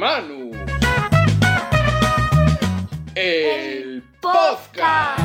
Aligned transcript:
Manu. 0.00 0.50
El 3.14 4.02
podcast. 4.18 5.20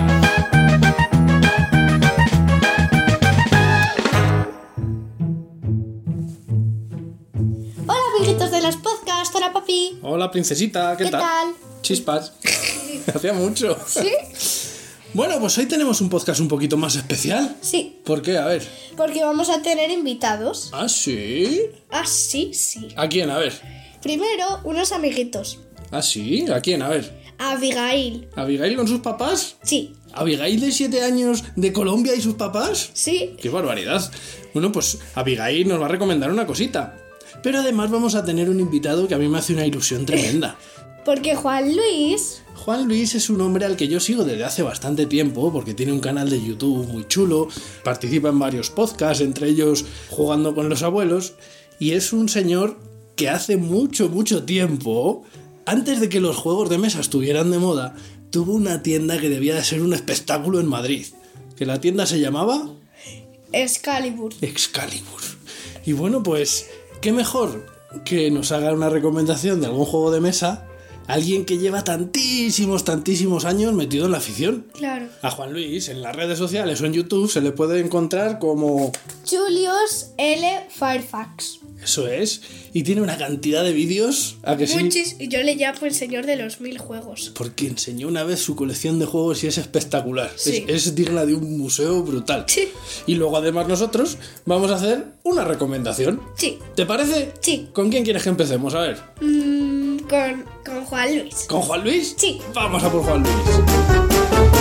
Hola, 7.87 8.01
amiguitos 8.17 8.51
de 8.51 8.61
los 8.61 8.75
podcasts. 8.75 9.33
Hola, 9.33 9.53
papi. 9.53 9.99
Hola, 10.01 10.29
princesita, 10.29 10.97
¿qué, 10.97 11.05
¿Qué 11.05 11.11
tal? 11.11 11.55
Chispas. 11.81 12.33
Hacía 13.15 13.31
mucho. 13.31 13.77
¿Sí? 13.87 14.11
Bueno, 15.15 15.39
pues 15.39 15.57
hoy 15.57 15.65
tenemos 15.65 16.01
un 16.01 16.09
podcast 16.09 16.41
un 16.41 16.49
poquito 16.49 16.75
más 16.75 16.97
especial. 16.97 17.55
Sí, 17.61 18.01
¿Por 18.03 18.21
qué? 18.21 18.37
A 18.37 18.47
ver. 18.47 18.67
porque 18.97 19.23
vamos 19.23 19.49
a 19.49 19.61
tener 19.61 19.89
invitados. 19.89 20.69
¿Ah, 20.73 20.89
sí? 20.89 21.61
Ah, 21.89 22.05
sí, 22.05 22.53
sí. 22.53 22.89
¿A 22.97 23.07
quién? 23.07 23.29
A 23.29 23.37
ver. 23.37 23.53
Primero, 24.03 24.59
unos 24.65 24.91
amiguitos. 24.91 25.59
¿Ah, 25.89 26.01
sí? 26.01 26.45
¿A 26.53 26.59
quién? 26.59 26.81
A 26.81 26.89
ver. 26.89 27.17
Abigail. 27.37 28.27
¿Abigail 28.35 28.75
con 28.75 28.89
sus 28.89 28.99
papás? 28.99 29.55
Sí, 29.63 29.93
¿Abigail 30.11 30.59
de 30.59 30.73
7 30.73 31.01
años 31.01 31.45
de 31.55 31.71
Colombia 31.71 32.13
y 32.13 32.19
sus 32.21 32.33
papás? 32.35 32.89
sí. 32.93 33.35
¡Qué 33.41 33.47
barbaridad! 33.47 34.11
Bueno, 34.53 34.73
pues 34.73 34.97
Abigail 35.15 35.65
nos 35.69 35.79
va 35.79 35.85
a 35.85 35.89
recomendar 35.89 36.29
una 36.29 36.45
cosita. 36.45 36.97
Pero 37.41 37.59
además 37.59 37.89
vamos 37.89 38.15
a 38.15 38.25
tener 38.25 38.49
un 38.49 38.59
invitado 38.59 39.07
que 39.07 39.15
a 39.15 39.17
mí 39.17 39.29
me 39.29 39.37
hace 39.37 39.53
una 39.53 39.65
ilusión 39.65 40.05
tremenda. 40.05 40.57
Porque 41.05 41.35
Juan 41.35 41.75
Luis. 41.75 42.41
Juan 42.55 42.87
Luis 42.87 43.13
es 43.13 43.29
un 43.29 43.39
hombre 43.41 43.65
al 43.65 43.77
que 43.77 43.87
yo 43.87 43.99
sigo 43.99 44.23
desde 44.23 44.43
hace 44.43 44.63
bastante 44.63 45.05
tiempo 45.05 45.53
porque 45.53 45.75
tiene 45.75 45.91
un 45.91 45.99
canal 45.99 46.31
de 46.31 46.43
YouTube 46.43 46.87
muy 46.87 47.07
chulo, 47.07 47.47
participa 47.83 48.29
en 48.29 48.39
varios 48.39 48.71
podcasts, 48.71 49.23
entre 49.23 49.49
ellos 49.49 49.85
jugando 50.09 50.55
con 50.55 50.67
los 50.67 50.81
abuelos, 50.81 51.35
y 51.79 51.91
es 51.91 52.11
un 52.11 52.27
señor 52.27 52.79
que 53.15 53.29
hace 53.29 53.55
mucho, 53.57 54.09
mucho 54.09 54.43
tiempo, 54.43 55.23
antes 55.65 55.99
de 55.99 56.09
que 56.09 56.19
los 56.19 56.37
juegos 56.37 56.69
de 56.69 56.79
mesa 56.79 57.01
estuvieran 57.01 57.51
de 57.51 57.59
moda, 57.59 57.95
tuvo 58.31 58.53
una 58.53 58.81
tienda 58.81 59.19
que 59.19 59.29
debía 59.29 59.55
de 59.55 59.63
ser 59.63 59.81
un 59.81 59.93
espectáculo 59.93 60.59
en 60.59 60.67
Madrid. 60.67 61.05
Que 61.55 61.65
la 61.65 61.79
tienda 61.79 62.05
se 62.05 62.19
llamaba 62.19 62.69
Excalibur. 63.51 64.33
Excalibur. 64.41 65.21
Y 65.85 65.93
bueno, 65.93 66.23
pues, 66.23 66.67
¿qué 66.99 67.13
mejor 67.13 67.67
que 68.03 68.31
nos 68.31 68.51
haga 68.51 68.73
una 68.73 68.89
recomendación 68.89 69.61
de 69.61 69.67
algún 69.67 69.85
juego 69.85 70.11
de 70.11 70.19
mesa? 70.19 70.67
Alguien 71.07 71.45
que 71.45 71.57
lleva 71.57 71.83
tantísimos, 71.83 72.83
tantísimos 72.83 73.45
años 73.45 73.73
metido 73.73 74.05
en 74.05 74.11
la 74.11 74.17
afición. 74.17 74.65
Claro. 74.73 75.07
A 75.21 75.31
Juan 75.31 75.53
Luis, 75.53 75.89
en 75.89 76.01
las 76.01 76.15
redes 76.15 76.37
sociales 76.37 76.81
o 76.81 76.85
en 76.85 76.93
YouTube, 76.93 77.29
se 77.29 77.41
le 77.41 77.51
puede 77.51 77.79
encontrar 77.79 78.39
como... 78.39 78.91
Julius 79.29 80.07
L. 80.17 80.67
Firefax. 80.69 81.59
Eso 81.83 82.07
es. 82.07 82.41
Y 82.73 82.83
tiene 82.83 83.01
una 83.01 83.17
cantidad 83.17 83.63
de 83.63 83.71
vídeos, 83.71 84.37
¿a 84.43 84.57
que 84.57 84.65
sí? 84.65 84.83
Muchis, 84.83 85.17
y 85.19 85.27
yo 85.27 85.43
le 85.43 85.55
llamo 85.55 85.79
el 85.83 85.93
señor 85.93 86.25
de 86.25 86.35
los 86.35 86.59
mil 86.59 86.77
juegos. 86.77 87.31
Porque 87.35 87.67
enseñó 87.67 88.07
una 88.07 88.23
vez 88.23 88.39
su 88.39 88.55
colección 88.55 88.97
de 88.97 89.05
juegos 89.05 89.43
y 89.43 89.47
es 89.47 89.57
espectacular. 89.57 90.31
Sí. 90.35 90.65
Es, 90.67 90.87
es 90.87 90.95
digna 90.95 91.25
de 91.25 91.35
un 91.35 91.57
museo 91.57 92.01
brutal. 92.01 92.45
Sí. 92.47 92.69
Y 93.05 93.15
luego 93.15 93.37
además 93.37 93.67
nosotros 93.67 94.17
vamos 94.45 94.71
a 94.71 94.75
hacer 94.75 95.05
una 95.23 95.43
recomendación. 95.43 96.21
Sí. 96.37 96.57
¿Te 96.75 96.85
parece? 96.85 97.33
Sí. 97.41 97.69
¿Con 97.73 97.89
quién 97.89 98.03
quieres 98.03 98.23
que 98.23 98.29
empecemos? 98.29 98.73
A 98.73 98.81
ver. 98.81 98.97
Mm, 99.21 99.54
con, 100.07 100.45
con 100.65 100.85
Juan 100.85 101.17
Luis. 101.17 101.47
¿Con 101.47 101.61
Juan 101.61 101.83
Luis? 101.83 102.15
Sí. 102.17 102.41
Vamos 102.53 102.83
a 102.83 102.89
por 102.91 103.03
Juan 103.03 103.23
Luis. 103.23 104.55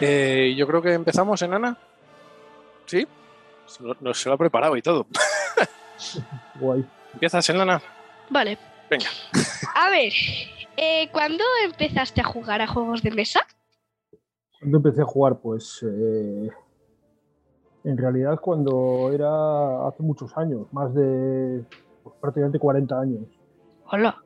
Eh, 0.00 0.54
yo 0.56 0.66
creo 0.66 0.82
que 0.82 0.92
empezamos 0.92 1.40
en 1.42 1.54
Ana. 1.54 1.78
¿Sí? 2.86 3.06
Se 3.66 3.82
lo, 3.82 3.96
no, 4.00 4.12
se 4.12 4.28
lo 4.28 4.34
ha 4.34 4.38
preparado 4.38 4.76
y 4.76 4.82
todo. 4.82 5.06
Guay. 6.56 6.84
¿Empiezas 7.14 7.48
en 7.48 7.60
Ana? 7.60 7.80
Vale. 8.28 8.58
Venga. 8.90 9.06
A 9.74 9.88
ver, 9.90 10.12
eh, 10.76 11.08
¿cuándo 11.10 11.44
empezaste 11.64 12.20
a 12.20 12.24
jugar 12.24 12.60
a 12.60 12.66
juegos 12.66 13.02
de 13.02 13.12
mesa? 13.12 13.46
Cuando 14.64 14.78
empecé 14.78 15.02
a 15.02 15.04
jugar, 15.04 15.38
pues 15.40 15.84
eh, 15.86 16.48
en 17.84 17.98
realidad 17.98 18.40
cuando 18.40 19.10
era 19.12 19.86
hace 19.86 20.02
muchos 20.02 20.34
años, 20.38 20.72
más 20.72 20.94
de 20.94 21.62
pues, 22.02 22.16
prácticamente 22.18 22.58
40 22.58 22.98
años, 22.98 23.26
Hola. 23.92 24.16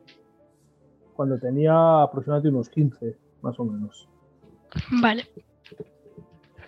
cuando 1.13 1.37
tenía 1.37 2.03
aproximadamente 2.03 2.55
unos 2.55 2.69
15, 2.69 3.17
más 3.41 3.59
o 3.59 3.65
menos. 3.65 4.07
Vale. 5.01 5.27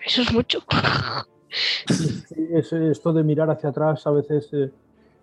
Eso 0.05 0.21
es 0.23 0.33
mucho. 0.33 0.59
Sí, 1.87 2.25
es- 2.51 2.73
esto 2.73 3.13
de 3.13 3.23
mirar 3.23 3.49
hacia 3.51 3.69
atrás 3.69 4.05
a 4.05 4.11
veces 4.11 4.49
eh, 4.51 4.69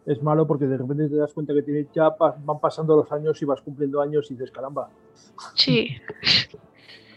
es 0.07 0.23
malo 0.23 0.47
porque 0.47 0.67
de 0.67 0.79
repente 0.79 1.07
te 1.11 1.17
das 1.17 1.35
cuenta 1.35 1.53
que 1.53 1.63
tienes, 1.65 1.89
ya 1.93 2.09
van 2.09 2.61
pasando 2.61 2.97
los 2.97 3.13
años 3.13 3.43
y 3.43 3.45
vas 3.45 3.61
cumpliendo 3.61 4.01
años 4.01 4.31
y 4.31 4.35
dices, 4.37 4.51
caramba, 4.51 4.89
Sí. 5.55 5.89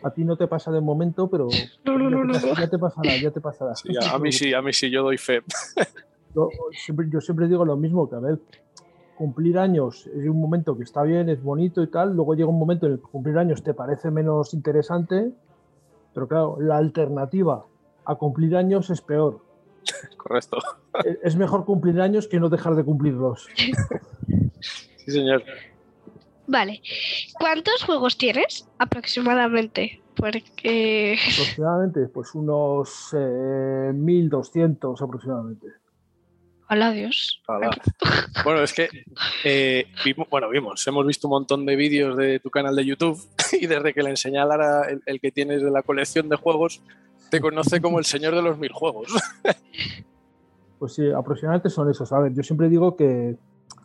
A 0.03 0.12
ti 0.12 0.23
no 0.23 0.35
te 0.38 0.47
pasa 0.47 0.72
de 0.72 0.81
momento, 0.81 1.29
pero 1.29 1.47
No, 1.85 1.97
no, 1.97 2.09
no, 2.09 2.23
no. 2.23 2.34
ya, 2.34 2.39
te, 2.39 2.62
ya 2.62 2.69
te 2.69 2.78
pasará, 2.79 3.17
ya 3.17 3.31
te 3.31 3.41
pasará. 3.41 3.75
Sí, 3.75 3.89
a, 3.97 4.16
a 4.16 4.19
mí 4.19 4.31
sí, 4.31 4.53
a 4.53 4.62
mí 4.62 4.73
sí, 4.73 4.89
yo 4.89 5.03
doy 5.03 5.17
fe. 5.17 5.41
Yo 6.34 6.47
siempre, 6.72 7.07
yo 7.09 7.19
siempre 7.19 7.50
digo 7.50 7.66
lo 7.66 7.75
mismo, 7.75 8.09
que 8.09 8.16
a 8.16 8.19
ver, 8.19 8.40
cumplir 9.17 9.57
años 9.59 10.07
es 10.07 10.29
un 10.29 10.40
momento 10.40 10.78
que 10.78 10.84
está 10.84 11.03
bien, 11.03 11.28
es 11.28 11.44
bonito 11.44 11.84
y 11.84 11.88
tal, 11.88 12.16
luego 12.16 12.35
llega 12.35 12.47
un 12.47 12.57
momento 12.57 12.85
en 12.85 12.94
el 12.94 13.00
que 13.00 13.03
cumplir 13.03 13.38
años 13.38 13.61
te 13.61 13.73
parece 13.73 14.09
menos 14.11 14.53
interesante, 14.53 15.34
pero 16.13 16.29
claro, 16.29 16.56
la 16.59 16.78
alternativa 16.78 17.66
a 18.06 18.16
cumplir 18.16 18.56
años 18.56 18.90
es 18.90 19.01
peor. 19.01 19.41
Correcto. 20.17 20.57
Es 21.22 21.35
mejor 21.35 21.66
cumplir 21.66 22.00
años 22.00 22.28
que 22.29 22.40
no 22.40 22.47
dejar 22.47 22.75
de 22.75 22.85
cumplirlos. 22.85 23.47
Sí, 24.97 25.11
señor. 25.11 25.44
Vale. 26.47 26.81
¿Cuántos 27.40 27.84
juegos 27.84 28.18
tienes 28.18 28.68
aproximadamente? 28.78 30.02
Porque. 30.16 31.18
Aproximadamente, 31.34 32.07
pues 32.07 32.35
unos 32.35 33.16
eh, 33.18 33.91
1200 33.94 35.02
aproximadamente. 35.02 35.68
Hola, 36.69 36.91
Dios. 36.91 37.41
Hola. 37.47 37.69
Bueno, 38.44 38.63
es 38.63 38.74
que 38.74 38.90
eh, 39.44 39.85
vimos, 40.03 40.28
bueno, 40.29 40.50
vimos, 40.50 40.88
hemos 40.88 41.06
visto 41.06 41.28
un 41.28 41.31
montón 41.31 41.63
de 41.66 41.75
vídeos 41.75 42.18
de 42.18 42.40
tu 42.40 42.50
canal 42.50 42.75
de 42.75 42.85
YouTube 42.85 43.22
y 43.59 43.68
desde 43.68 43.94
que 43.94 44.02
le 44.02 44.09
enseñé 44.09 44.40
a 44.40 44.46
Lara 44.46 44.90
el, 44.90 45.03
el 45.06 45.19
que 45.19 45.31
tienes 45.31 45.62
de 45.62 45.69
la 45.69 45.84
colección 45.84 46.28
de 46.28 46.38
juegos, 46.38 46.81
te 47.29 47.40
conoce 47.40 47.81
como 47.81 48.00
el 48.00 48.06
señor 48.06 48.34
de 48.34 48.41
los 48.41 48.58
mil 48.58 48.72
juegos. 48.72 49.12
Pues 50.79 50.94
sí, 50.94 51.12
aproximadamente 51.12 51.70
son 51.70 51.91
esos. 51.91 52.11
A 52.11 52.20
ver, 52.20 52.34
yo 52.34 52.41
siempre 52.41 52.67
digo 52.67 52.96
que, 52.96 53.37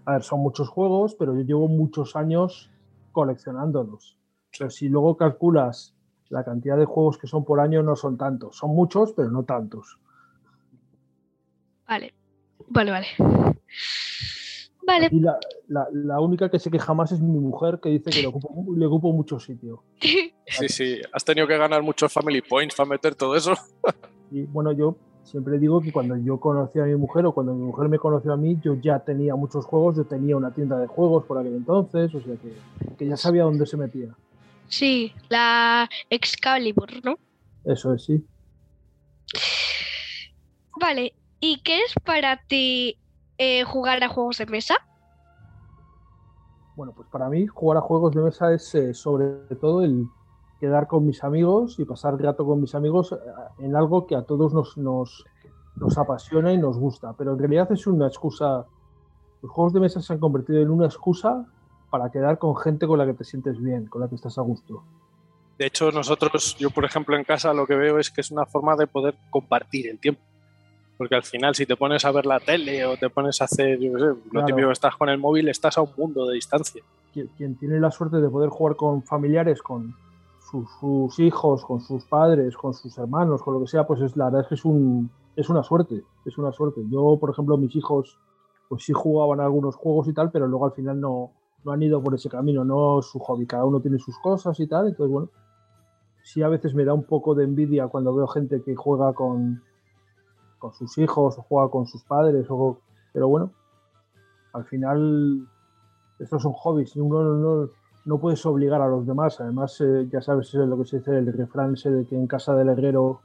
a 0.06 0.12
ver, 0.12 0.23
son 0.23 0.41
muchos 0.41 0.69
juegos, 0.69 1.14
pero 1.14 1.35
yo 1.35 1.43
llevo 1.43 1.69
muchos 1.69 2.17
años 2.17 2.70
coleccionándolos. 3.12 4.17
Pero 4.58 4.70
si 4.70 4.88
luego 4.88 5.17
calculas 5.17 5.94
la 6.31 6.44
cantidad 6.44 6.76
de 6.79 6.85
juegos 6.87 7.19
que 7.19 7.26
son 7.26 7.44
por 7.44 7.61
año, 7.61 7.82
no 7.82 7.94
son 7.97 8.17
tantos. 8.17 8.56
Son 8.56 8.70
muchos, 8.70 9.12
pero 9.12 9.31
no 9.31 9.43
tantos. 9.44 9.99
Vale. 11.88 12.14
Vale, 12.69 12.91
vale. 12.91 13.06
Vale. 14.87 15.08
Y 15.11 15.20
la, 15.20 15.37
la- 15.69 15.88
la 15.93 16.20
única 16.20 16.49
que 16.49 16.59
sé 16.59 16.70
que 16.70 16.79
jamás 16.79 17.11
es 17.12 17.20
mi 17.20 17.38
mujer, 17.38 17.81
que 17.82 17.88
dice 17.88 18.11
que 18.11 18.20
le 18.23 18.29
ocupo, 18.29 18.55
le 18.76 18.87
ocupo 18.87 19.12
mucho 19.12 19.38
sitio. 19.41 19.82
Sí, 20.49 20.69
sí, 20.69 21.00
has 21.12 21.25
tenido 21.25 21.44
que 21.49 21.59
ganar 21.59 21.82
muchos 21.82 22.12
family 22.12 22.41
points 22.41 22.76
para 22.76 22.88
meter 22.88 23.17
todo 23.17 23.35
eso. 23.35 23.55
Y 24.31 24.43
bueno, 24.44 24.70
yo 24.70 24.97
siempre 25.26 25.58
digo 25.58 25.81
que 25.81 25.93
cuando 25.93 26.17
yo 26.17 26.38
conocí 26.38 26.78
a 26.78 26.84
mi 26.84 26.94
mujer 26.94 27.26
o 27.26 27.32
cuando 27.32 27.52
mi 27.55 27.64
mujer 27.64 27.88
me 27.88 27.99
conoció 27.99 28.32
a 28.32 28.37
mí, 28.37 28.58
yo 28.62 28.75
ya 28.75 29.00
tenía 29.00 29.34
muchos 29.34 29.64
juegos, 29.67 29.96
yo 29.96 30.05
tenía 30.05 30.37
una 30.37 30.52
tienda 30.52 30.78
de 30.78 30.87
juegos 30.87 31.25
por 31.25 31.38
aquel 31.38 31.55
entonces, 31.55 32.14
o 32.14 32.20
sea 32.20 32.37
que, 32.37 32.96
que 32.96 33.06
ya 33.06 33.17
sabía 33.17 33.43
dónde 33.43 33.67
se 33.67 33.76
metía. 33.76 34.14
Sí, 34.69 35.12
la 35.28 35.88
Excalibur, 36.11 36.88
¿no? 37.05 37.19
Eso 37.64 37.93
es, 37.93 38.05
sí. 38.05 38.25
Vale. 40.81 41.14
¿Y 41.40 41.61
qué 41.62 41.81
es 41.81 41.94
para 42.05 42.38
ti 42.49 42.99
eh, 43.38 43.64
jugar 43.64 44.02
a 44.02 44.08
juegos 44.08 44.38
de 44.38 44.46
mesa? 44.46 44.76
Bueno, 46.76 46.93
pues 46.94 47.08
para 47.08 47.28
mí 47.28 47.46
jugar 47.46 47.78
a 47.78 47.81
juegos 47.81 48.14
de 48.14 48.23
mesa 48.23 48.52
es 48.52 48.75
eh, 48.75 48.94
sobre 48.94 49.26
todo 49.61 49.82
el 49.82 50.06
quedar 50.61 50.87
con 50.87 51.06
mis 51.06 51.23
amigos 51.25 51.79
y 51.79 51.85
pasar 51.85 52.20
rato 52.20 52.44
con 52.47 52.61
mis 52.61 52.75
amigos 52.75 53.12
eh, 53.12 53.17
en 53.58 53.76
algo 53.76 54.06
que 54.06 54.17
a 54.17 54.23
todos 54.23 54.55
nos, 54.55 54.76
nos, 54.76 55.25
nos 55.76 55.99
apasiona 55.99 56.53
y 56.53 56.58
nos 56.58 56.79
gusta. 56.79 57.12
Pero 57.17 57.32
en 57.32 57.38
realidad 57.38 57.70
es 57.73 57.87
una 57.87 58.06
excusa. 58.06 58.67
Los 59.43 59.50
juegos 59.50 59.73
de 59.73 59.81
mesa 59.81 60.00
se 60.00 60.12
han 60.12 60.19
convertido 60.19 60.61
en 60.61 60.70
una 60.70 60.87
excusa 60.87 61.47
para 61.91 62.11
quedar 62.11 62.38
con 62.38 62.56
gente 62.56 62.87
con 62.87 62.99
la 62.99 63.06
que 63.06 63.14
te 63.14 63.25
sientes 63.25 63.61
bien, 63.61 63.87
con 63.87 64.00
la 64.00 64.08
que 64.08 64.14
estás 64.17 64.38
a 64.38 64.43
gusto. 64.43 64.82
De 65.58 65.67
hecho, 65.67 65.91
nosotros, 65.91 66.56
yo 66.59 66.70
por 66.70 66.85
ejemplo 66.85 67.17
en 67.17 67.25
casa 67.25 67.55
lo 67.55 67.67
que 67.67 67.76
veo 67.76 67.99
es 67.99 68.11
que 68.11 68.20
es 68.20 68.31
una 68.31 68.44
forma 68.44 68.76
de 68.76 68.87
poder 68.87 69.14
compartir 69.31 69.88
el 69.88 69.99
tiempo. 69.99 70.20
Porque 70.99 71.14
al 71.14 71.23
final, 71.25 71.55
si 71.55 71.67
te 71.67 71.76
pones 71.76 72.05
a 72.06 72.11
ver 72.11 72.25
la 72.25 72.41
tele 72.41 72.85
o 72.87 72.97
te 72.97 73.11
pones 73.11 73.41
a 73.43 73.44
hacer, 73.44 73.79
yo 73.79 73.93
qué 73.93 73.99
sé, 73.99 74.06
lo 74.06 74.17
Claro. 74.31 74.47
típico 74.47 74.70
estás 74.70 74.97
con 74.97 75.11
el 75.11 75.19
móvil, 75.19 75.49
estás 75.49 75.76
a 75.76 75.82
un 75.82 75.91
mundo 75.97 76.26
de 76.26 76.35
distancia. 76.35 76.82
Quien, 77.12 77.29
quien 77.37 77.55
tiene 77.56 77.79
la 77.79 77.91
suerte 77.91 78.17
de 78.17 78.29
poder 78.31 78.49
jugar 78.49 78.76
con 78.76 79.02
familiares, 79.02 79.61
con 79.61 79.94
sus, 80.50 81.19
hijos, 81.19 81.64
con 81.64 81.81
sus 81.81 82.04
padres, 82.04 82.56
con 82.56 82.72
sus 82.72 82.96
hermanos, 82.98 83.43
con 83.43 83.54
lo 83.54 83.60
que 83.60 83.66
sea, 83.66 83.87
pues 83.87 84.00
es 84.00 84.16
la 84.16 84.26
verdad 84.26 84.43
es 84.43 84.48
que 84.48 84.54
es 84.54 84.64
un 84.64 85.10
es 85.34 85.50
una 85.50 85.62
suerte, 85.62 86.02
es 86.25 86.38
una 86.38 86.52
suerte. 86.52 86.82
Yo, 86.88 87.19
por 87.20 87.31
ejemplo, 87.31 87.58
mis 87.58 87.75
hijos, 87.76 88.19
pues 88.69 88.84
sí 88.84 88.93
jugaban 88.94 89.40
algunos 89.40 89.76
juegos 89.76 90.08
y 90.08 90.14
tal, 90.14 90.31
pero 90.31 90.46
luego 90.46 90.64
al 90.64 90.72
final 90.72 90.98
no, 90.98 91.32
no 91.64 91.72
han 91.72 91.82
ido 91.82 92.02
por 92.02 92.14
ese 92.14 92.28
camino, 92.28 92.64
no 92.64 93.02
su 93.02 93.19
hobby, 93.19 93.46
cada 93.46 93.64
uno 93.64 93.81
tiene 93.81 93.98
sus 93.98 94.19
cosas 94.19 94.58
y 94.60 94.66
tal, 94.66 94.88
entonces 94.88 95.12
bueno, 95.12 95.31
sí 96.22 96.43
a 96.43 96.49
veces 96.49 96.75
me 96.75 96.84
da 96.84 96.94
un 96.94 97.04
poco 97.04 97.34
de 97.34 97.44
envidia 97.44 97.88
cuando 97.88 98.14
veo 98.14 98.26
gente 98.28 98.62
que 98.62 98.75
juega 98.75 99.12
con, 99.12 99.62
con 100.58 100.72
sus 100.72 100.96
hijos 100.96 101.38
o 101.38 101.42
juega 101.42 101.69
con 101.70 101.87
sus 101.87 102.02
padres, 102.04 102.46
o, 102.49 102.78
pero 103.12 103.28
bueno, 103.28 103.52
al 104.52 104.64
final 104.64 105.46
estos 106.19 106.42
son 106.42 106.52
hobbies 106.52 106.96
uno 106.96 107.22
no, 107.22 107.70
no 108.06 108.19
puedes 108.19 108.44
obligar 108.47 108.81
a 108.81 108.88
los 108.88 109.06
demás. 109.06 109.41
Además, 109.41 109.79
eh, 109.81 110.08
ya 110.11 110.23
sabes 110.23 110.55
eh, 110.55 110.58
lo 110.58 110.79
que 110.79 110.85
se 110.87 110.99
dice 110.99 111.19
el 111.19 111.31
refrán 111.32 111.75
ese 111.75 111.91
de 111.91 112.06
que 112.06 112.17
en 112.17 112.26
casa 112.26 112.55
del 112.55 112.69
herrero 112.70 113.20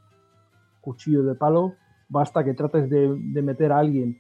cuchillo 0.82 1.24
de 1.24 1.36
palo, 1.36 1.76
basta 2.10 2.44
que 2.44 2.54
trates 2.54 2.90
de, 2.90 3.08
meter 3.42 3.72
a 3.72 3.78
alguien, 3.80 4.20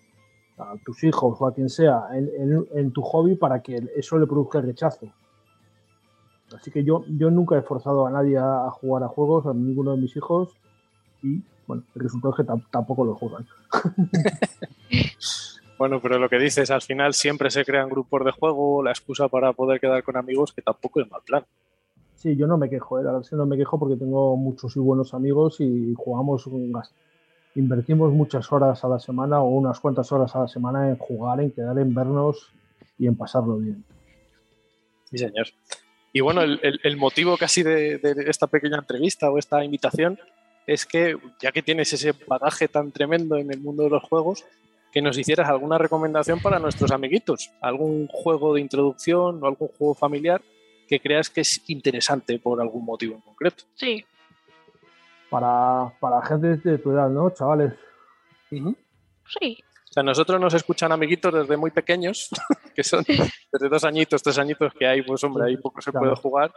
a 0.57 0.75
tus 0.85 1.03
hijos 1.03 1.35
o 1.41 1.47
a 1.47 1.53
quien 1.53 1.67
sea, 1.69 2.03
en, 2.13 2.29
en- 2.37 2.67
en 2.73 2.91
tu 2.93 3.01
hobby 3.01 3.35
para 3.35 3.61
que 3.61 3.81
eso 3.95 4.17
le 4.19 4.27
produzca 4.27 4.61
rechazo. 4.61 5.07
Así 6.55 6.69
que 6.69 6.83
yo, 6.83 7.03
yo 7.07 7.31
nunca 7.31 7.57
he 7.57 7.61
forzado 7.61 8.05
a 8.05 8.11
nadie 8.11 8.37
a, 8.37 8.69
jugar 8.71 9.03
a 9.03 9.07
juegos, 9.07 9.45
a 9.47 9.53
ninguno 9.53 9.91
de 9.91 9.97
mis 10.01 10.15
hijos, 10.15 10.55
y 11.23 11.41
bueno, 11.65 11.83
el 11.95 12.01
resultado 12.03 12.33
es 12.33 12.37
que 12.37 12.43
tam- 12.51 12.65
tampoco 12.71 13.05
lo 13.05 13.15
juegan. 13.15 13.45
Bueno, 15.81 15.99
pero 15.99 16.19
lo 16.19 16.29
que 16.29 16.37
dices, 16.37 16.69
al 16.69 16.83
final 16.83 17.15
siempre 17.15 17.49
se 17.49 17.65
crean 17.65 17.89
grupos 17.89 18.23
de 18.23 18.29
juego, 18.29 18.83
la 18.83 18.91
excusa 18.91 19.27
para 19.29 19.51
poder 19.51 19.79
quedar 19.79 20.03
con 20.03 20.15
amigos, 20.15 20.53
que 20.53 20.61
tampoco 20.61 21.01
es 21.01 21.09
mal 21.09 21.21
plan. 21.25 21.43
Sí, 22.15 22.35
yo 22.35 22.45
no 22.45 22.55
me 22.55 22.69
quejo, 22.69 22.99
¿eh? 22.99 23.03
la 23.03 23.07
verdad 23.09 23.23
es 23.23 23.31
que 23.31 23.35
no 23.35 23.47
me 23.47 23.57
quejo 23.57 23.79
porque 23.79 23.95
tengo 23.95 24.37
muchos 24.37 24.75
y 24.75 24.79
buenos 24.79 25.15
amigos 25.15 25.55
y 25.59 25.95
jugamos, 25.97 26.47
invertimos 27.55 28.13
muchas 28.13 28.51
horas 28.51 28.83
a 28.83 28.89
la 28.89 28.99
semana 28.99 29.41
o 29.41 29.49
unas 29.49 29.79
cuantas 29.79 30.11
horas 30.11 30.35
a 30.35 30.41
la 30.41 30.47
semana 30.47 30.87
en 30.87 30.97
jugar, 30.97 31.41
en 31.41 31.49
quedar, 31.49 31.79
en 31.79 31.95
vernos 31.95 32.51
y 32.99 33.07
en 33.07 33.15
pasarlo 33.15 33.57
bien. 33.57 33.83
Sí, 35.05 35.17
señor. 35.17 35.47
Y 36.13 36.19
bueno, 36.21 36.43
el, 36.43 36.59
el- 36.61 36.79
el 36.83 36.95
motivo 36.97 37.37
casi 37.37 37.63
de, 37.63 37.97
de 37.97 38.29
esta 38.29 38.45
pequeña 38.45 38.77
entrevista 38.77 39.31
o 39.31 39.39
esta 39.39 39.63
invitación 39.63 40.19
es 40.67 40.85
que, 40.85 41.17
ya 41.41 41.51
que 41.51 41.63
tienes 41.63 41.91
ese 41.91 42.13
bagaje 42.27 42.67
tan 42.67 42.91
tremendo 42.91 43.35
en 43.37 43.51
el 43.51 43.59
mundo 43.59 43.81
de 43.81 43.89
los 43.89 44.03
juegos, 44.03 44.45
que 44.91 45.01
nos 45.01 45.17
hicieras 45.17 45.49
alguna 45.49 45.77
recomendación 45.77 46.39
para 46.39 46.59
nuestros 46.59 46.91
amiguitos, 46.91 47.51
algún 47.61 48.07
juego 48.07 48.53
de 48.53 48.61
introducción 48.61 49.41
o 49.41 49.47
algún 49.47 49.69
juego 49.69 49.95
familiar 49.95 50.41
que 50.87 50.99
creas 50.99 51.29
que 51.29 51.41
es 51.41 51.63
interesante 51.69 52.37
por 52.39 52.59
algún 52.59 52.83
motivo 52.83 53.15
en 53.15 53.21
concreto. 53.21 53.63
Sí. 53.75 54.03
Para, 55.29 55.93
para 55.99 56.21
gente 56.25 56.57
de 56.57 56.77
tu 56.77 56.91
edad, 56.91 57.09
¿no, 57.09 57.29
chavales? 57.29 57.73
Sí. 58.49 59.63
O 59.89 59.93
sea, 59.93 60.03
nosotros 60.03 60.39
nos 60.39 60.53
escuchan 60.53 60.91
amiguitos 60.91 61.33
desde 61.33 61.55
muy 61.55 61.71
pequeños, 61.71 62.29
que 62.75 62.83
son 62.83 63.03
desde 63.07 63.69
dos 63.69 63.83
añitos, 63.85 64.21
tres 64.21 64.37
añitos, 64.37 64.73
que 64.73 64.85
hay, 64.85 65.01
pues 65.01 65.23
hombre, 65.23 65.45
ahí 65.47 65.57
poco 65.57 65.81
se 65.81 65.91
Claro. 65.91 66.07
puede 66.07 66.21
jugar, 66.21 66.53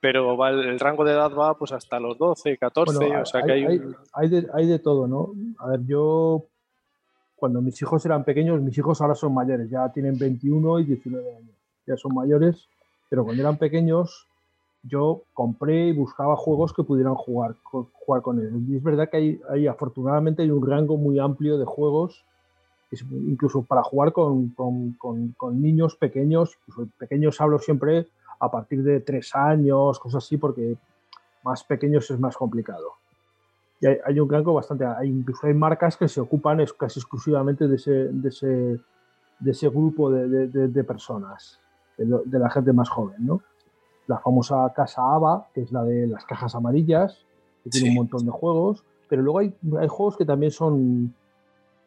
pero 0.00 0.36
va, 0.36 0.50
el, 0.50 0.78
rango 0.80 1.04
de 1.04 1.12
edad 1.12 1.32
va 1.32 1.56
pues 1.56 1.70
hasta 1.72 2.00
los 2.00 2.18
12, 2.18 2.58
14, 2.58 2.96
Bueno, 2.96 3.22
o 3.22 3.26
sea 3.26 3.42
que 3.42 3.52
hay, 3.52 3.64
hay, 3.64 3.80
hay 4.12 4.28
de, 4.28 4.46
hay 4.52 4.66
de 4.66 4.78
todo, 4.80 5.06
¿no? 5.06 5.32
A 5.58 5.68
ver, 5.68 5.80
yo, 5.86 6.46
cuando 7.36 7.60
mis 7.60 7.80
hijos 7.82 8.04
eran 8.06 8.24
pequeños, 8.24 8.60
mis 8.62 8.76
hijos 8.78 9.00
ahora 9.00 9.14
son 9.14 9.34
mayores, 9.34 9.68
ya 9.70 9.88
tienen 9.92 10.18
21 10.18 10.80
y 10.80 10.84
19 10.84 11.36
años, 11.36 11.54
ya 11.86 11.96
son 11.96 12.14
mayores, 12.14 12.66
pero 13.08 13.24
cuando 13.24 13.42
eran 13.42 13.58
pequeños 13.58 14.26
yo 14.82 15.22
compré 15.34 15.88
y 15.88 15.92
buscaba 15.92 16.36
juegos 16.36 16.72
que 16.72 16.84
pudieran 16.84 17.14
jugar, 17.16 17.56
jugar 17.62 18.22
con 18.22 18.38
ellos. 18.38 18.52
Y 18.68 18.76
es 18.76 18.82
verdad 18.82 19.08
que 19.10 19.16
hay, 19.16 19.40
hay, 19.50 19.66
afortunadamente, 19.66 20.42
hay 20.42 20.50
un 20.50 20.64
rango 20.66 20.96
muy 20.96 21.18
amplio 21.18 21.58
de 21.58 21.64
juegos, 21.64 22.24
incluso 23.10 23.62
para 23.62 23.82
jugar 23.82 24.12
con, 24.12 24.50
con- 24.50 24.92
con- 24.92 25.32
con 25.36 25.60
niños 25.60 25.96
pequeños, 25.96 26.56
pequeños 26.98 27.40
hablo 27.40 27.58
siempre 27.58 28.06
a 28.38 28.50
partir 28.50 28.82
de 28.84 29.00
tres 29.00 29.34
años, 29.34 29.98
cosas 29.98 30.24
así, 30.24 30.36
porque 30.36 30.76
más 31.42 31.64
pequeños 31.64 32.08
es 32.10 32.18
más 32.20 32.36
complicado. 32.36 32.92
Y 33.80 33.86
hay, 33.86 33.98
hay 34.04 34.20
un 34.20 34.28
rango 34.30 34.54
bastante, 34.54 34.84
hay, 34.86 35.08
incluso 35.10 35.46
hay 35.46 35.54
marcas 35.54 35.96
que 35.96 36.08
se 36.08 36.20
ocupan 36.20 36.60
es, 36.60 36.72
casi 36.72 36.98
exclusivamente 37.00 37.68
de 37.68 37.76
ese, 37.76 37.90
de 37.90 38.28
ese, 38.28 38.46
de 38.46 39.50
ese 39.50 39.68
grupo 39.68 40.10
de, 40.10 40.28
de- 40.28 40.68
de- 40.68 40.84
personas, 40.84 41.60
de, 41.98 42.38
la 42.38 42.48
gente 42.50 42.72
más 42.72 42.88
joven, 42.88 43.16
¿no? 43.26 43.40
La 44.06 44.18
famosa 44.18 44.72
casa 44.74 45.02
ABA, 45.02 45.48
que 45.52 45.62
es 45.62 45.72
la 45.72 45.84
de 45.84 46.06
las 46.06 46.24
cajas 46.24 46.54
amarillas, 46.54 47.24
que 47.64 47.70
tiene 47.70 47.88
un 47.88 47.94
montón 47.96 48.24
de 48.24 48.30
juegos, 48.30 48.84
pero 49.08 49.22
luego 49.22 49.40
hay, 49.40 49.54
hay 49.78 49.88
juegos 49.88 50.16
que 50.16 50.24
también 50.24 50.52
son, 50.52 51.14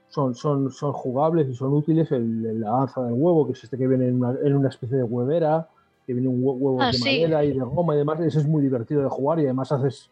son, 0.09 0.35
son, 0.35 0.69
son 0.71 0.93
jugables 0.93 1.47
y 1.49 1.55
son 1.55 1.73
útiles, 1.73 2.11
el, 2.11 2.45
el 2.45 2.61
la 2.61 2.71
danza 2.71 3.01
del 3.03 3.13
huevo, 3.13 3.45
que 3.47 3.53
es 3.53 3.63
este 3.63 3.77
que 3.77 3.87
viene 3.87 4.07
en 4.09 4.15
una, 4.23 4.35
en 4.43 4.55
una 4.55 4.69
especie 4.69 4.97
de 4.97 5.03
huevera, 5.03 5.67
que 6.05 6.13
viene 6.13 6.27
un 6.27 6.41
hue- 6.43 6.57
huevo 6.57 6.83
Ah, 6.83 6.91
de 6.91 6.97
sí. 6.97 7.19
madera 7.21 7.43
y 7.45 7.53
de 7.53 7.59
goma 7.63 7.95
y 7.95 7.99
demás, 7.99 8.19
ese 8.21 8.39
es 8.39 8.47
muy 8.47 8.61
divertido 8.61 9.01
de 9.01 9.09
jugar 9.09 9.39
y 9.39 9.45
además 9.45 9.71
haces, 9.71 10.09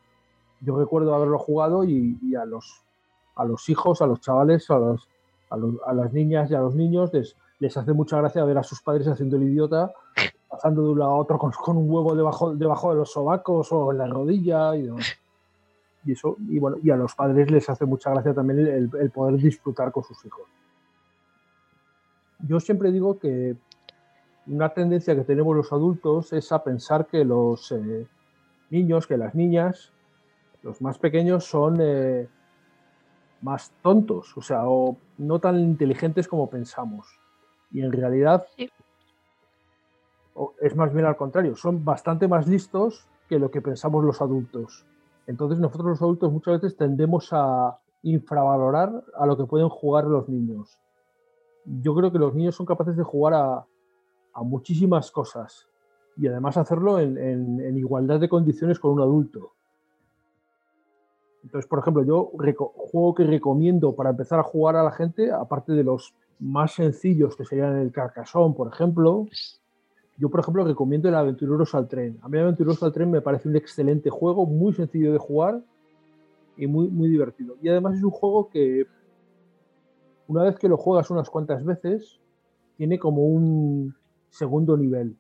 yo 0.62 0.78
recuerdo 0.78 1.14
haberlo 1.16 1.38
jugado 1.40 1.84
y, 1.84 2.18
y 2.22 2.36
a 2.36 2.46
los 2.46 2.84
a 3.36 3.46
los 3.46 3.70
hijos, 3.70 4.02
a 4.02 4.08
los 4.08 4.20
chavales, 4.20 4.68
a, 4.72 4.80
los, 4.80 5.08
a, 5.52 5.58
los- 5.58 5.76
a 5.86 5.94
las 5.94 6.12
niñas 6.12 6.50
y 6.50 6.56
a 6.56 6.60
los 6.60 6.74
niños 6.74 7.14
les, 7.14 7.36
les 7.60 7.78
hace 7.78 7.94
mucha 7.94 8.18
gracia 8.18 8.44
ver 8.44 8.58
a 8.58 8.64
sus 8.64 8.82
padres 8.82 9.08
haciendo 9.08 9.38
el 9.38 9.44
idiota, 9.44 9.92
pasando 10.50 10.82
de 10.82 10.90
un 10.90 11.00
lado 11.00 11.12
a 11.12 11.16
otro 11.18 11.38
con, 11.38 11.52
con 11.52 11.78
un 11.78 11.88
huevo 11.90 12.16
debajo, 12.16 12.56
debajo 12.56 12.90
de 12.92 12.96
los 12.98 13.12
sobacos 13.12 13.72
o 13.72 13.92
en 13.92 14.00
la 14.00 14.08
rodilla 14.08 14.76
y 14.76 14.84
demás. 14.84 15.06
Y 16.04 16.14
eso, 16.14 16.36
y 16.50 16.58
bueno, 16.58 16.78
y 16.82 16.90
a 16.90 16.96
los 16.96 17.14
padres 17.14 17.52
les 17.52 17.70
hace 17.70 17.86
mucha 17.86 18.10
gracia 18.10 18.34
también 18.34 18.60
el, 18.62 18.68
el- 18.70 18.90
el 19.02 19.12
poder 19.12 19.36
disfrutar 19.38 19.92
con 19.92 20.04
sus 20.04 20.26
hijos. 20.26 20.48
Yo 22.40 22.60
siempre 22.60 22.92
digo 22.92 23.20
que 23.20 23.56
una 24.48 24.70
tendencia 24.70 25.16
que 25.16 25.24
tenemos 25.24 25.56
los 25.56 25.72
adultos 25.72 26.34
es 26.34 26.52
a 26.52 26.64
pensar 26.64 27.06
que 27.08 27.26
los 27.26 27.72
eh, 27.72 28.08
niños, 28.70 29.06
que 29.08 29.18
las 29.18 29.36
niñas, 29.36 29.92
los 30.68 30.82
más 30.82 30.98
pequeños 31.00 31.46
son 31.46 31.78
eh, 31.80 32.28
más 33.42 33.72
tontos, 33.82 34.36
o 34.36 34.42
sea, 34.42 34.68
o 34.68 34.98
no 35.18 35.40
tan 35.40 35.58
inteligentes 35.60 36.28
como 36.28 36.50
pensamos. 36.50 37.08
Y 37.72 37.82
en 37.82 37.92
realidad 37.94 38.46
Sí. 38.58 38.70
es 40.62 40.76
más 40.76 40.94
bien 40.94 41.06
al 41.06 41.16
contrario, 41.16 41.56
son 41.56 41.86
bastante 41.86 42.28
más 42.28 42.48
listos 42.48 43.08
que 43.30 43.40
lo 43.40 43.50
que 43.50 43.62
pensamos 43.62 44.04
los 44.04 44.22
adultos. 44.22 44.86
Entonces 45.26 45.58
nosotros 45.60 45.88
los 45.92 46.02
adultos 46.02 46.32
muchas 46.34 46.62
veces 46.62 46.78
tendemos 46.78 47.30
a 47.32 47.80
infravalorar 48.04 49.04
a 49.18 49.26
lo 49.26 49.38
que 49.38 49.46
pueden 49.46 49.70
jugar 49.70 50.04
los 50.04 50.28
niños. 50.28 50.78
Yo 51.66 51.96
creo 51.96 52.12
que 52.12 52.20
los 52.20 52.36
niños 52.36 52.56
son 52.56 52.66
capaces 52.66 52.96
de 52.98 53.04
jugar 53.04 53.34
a, 53.36 53.66
a 54.34 54.44
muchísimas 54.44 55.12
cosas 55.12 55.68
y 56.18 56.28
además 56.28 56.58
hacerlo 56.58 57.00
en, 57.00 57.18
en- 57.18 57.62
en 57.62 57.78
igualdad 57.78 58.20
de 58.20 58.28
condiciones 58.30 58.80
con 58.80 58.92
un 58.92 59.02
adulto. 59.02 59.54
Entonces, 61.44 61.68
por 61.68 61.80
ejemplo, 61.80 62.04
yo 62.04 62.32
juego 62.76 63.16
que 63.16 63.24
recomiendo 63.24 63.96
para 63.96 64.10
empezar 64.10 64.40
a 64.40 64.44
jugar 64.44 64.76
a 64.76 64.84
la 64.84 64.92
gente, 64.92 65.32
aparte 65.32 65.74
de 65.74 65.84
los 65.84 66.14
más 66.40 66.74
sencillos 66.74 67.36
que 67.36 67.46
serían 67.46 67.78
el 67.78 67.92
Carcassonne, 67.92 68.54
por 68.56 68.68
ejemplo, 68.68 69.26
yo, 70.18 70.30
por 70.30 70.40
ejemplo, 70.40 70.66
recomiendo 70.66 71.10
el 71.10 71.16
Aventureros 71.16 71.76
al 71.76 71.88
Tren. 71.88 72.18
A 72.22 72.30
mí 72.30 72.40
Aventureros 72.40 72.82
al 72.82 72.92
Tren 72.92 73.12
me 73.12 73.22
parece 73.22 73.48
un 73.48 73.56
excelente 73.56 74.10
juego, 74.10 74.46
muy 74.46 74.74
sencillo 74.74 75.14
de 75.14 75.20
jugar 75.20 75.62
y 76.58 76.66
muy, 76.66 76.88
muy 76.90 77.08
divertido. 77.08 77.56
Y 77.62 77.70
además 77.70 77.96
es 77.96 78.04
un 78.04 78.10
juego 78.10 78.50
que 78.50 78.88
una 80.28 80.44
vez 80.44 80.58
que 80.58 80.68
lo 80.68 80.78
juegas 80.78 81.10
unas 81.10 81.30
cuantas 81.30 81.64
veces, 81.64 82.20
tiene 82.76 83.00
como 83.00 83.26
un 83.26 83.96
segundo 84.30 84.78
nivel. 84.78 85.16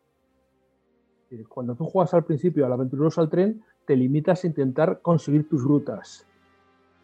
Cuando 1.50 1.76
tú 1.76 1.86
juegas 1.86 2.14
al 2.14 2.26
principio 2.26 2.66
al 2.66 2.74
Aventureros 2.74 3.18
al 3.18 3.30
Tren, 3.30 3.62
te 3.88 3.96
limitas 3.96 4.44
a 4.44 4.48
intentar 4.48 5.00
conseguir 5.01 5.48
tus 5.50 5.63
rutas. 5.63 6.27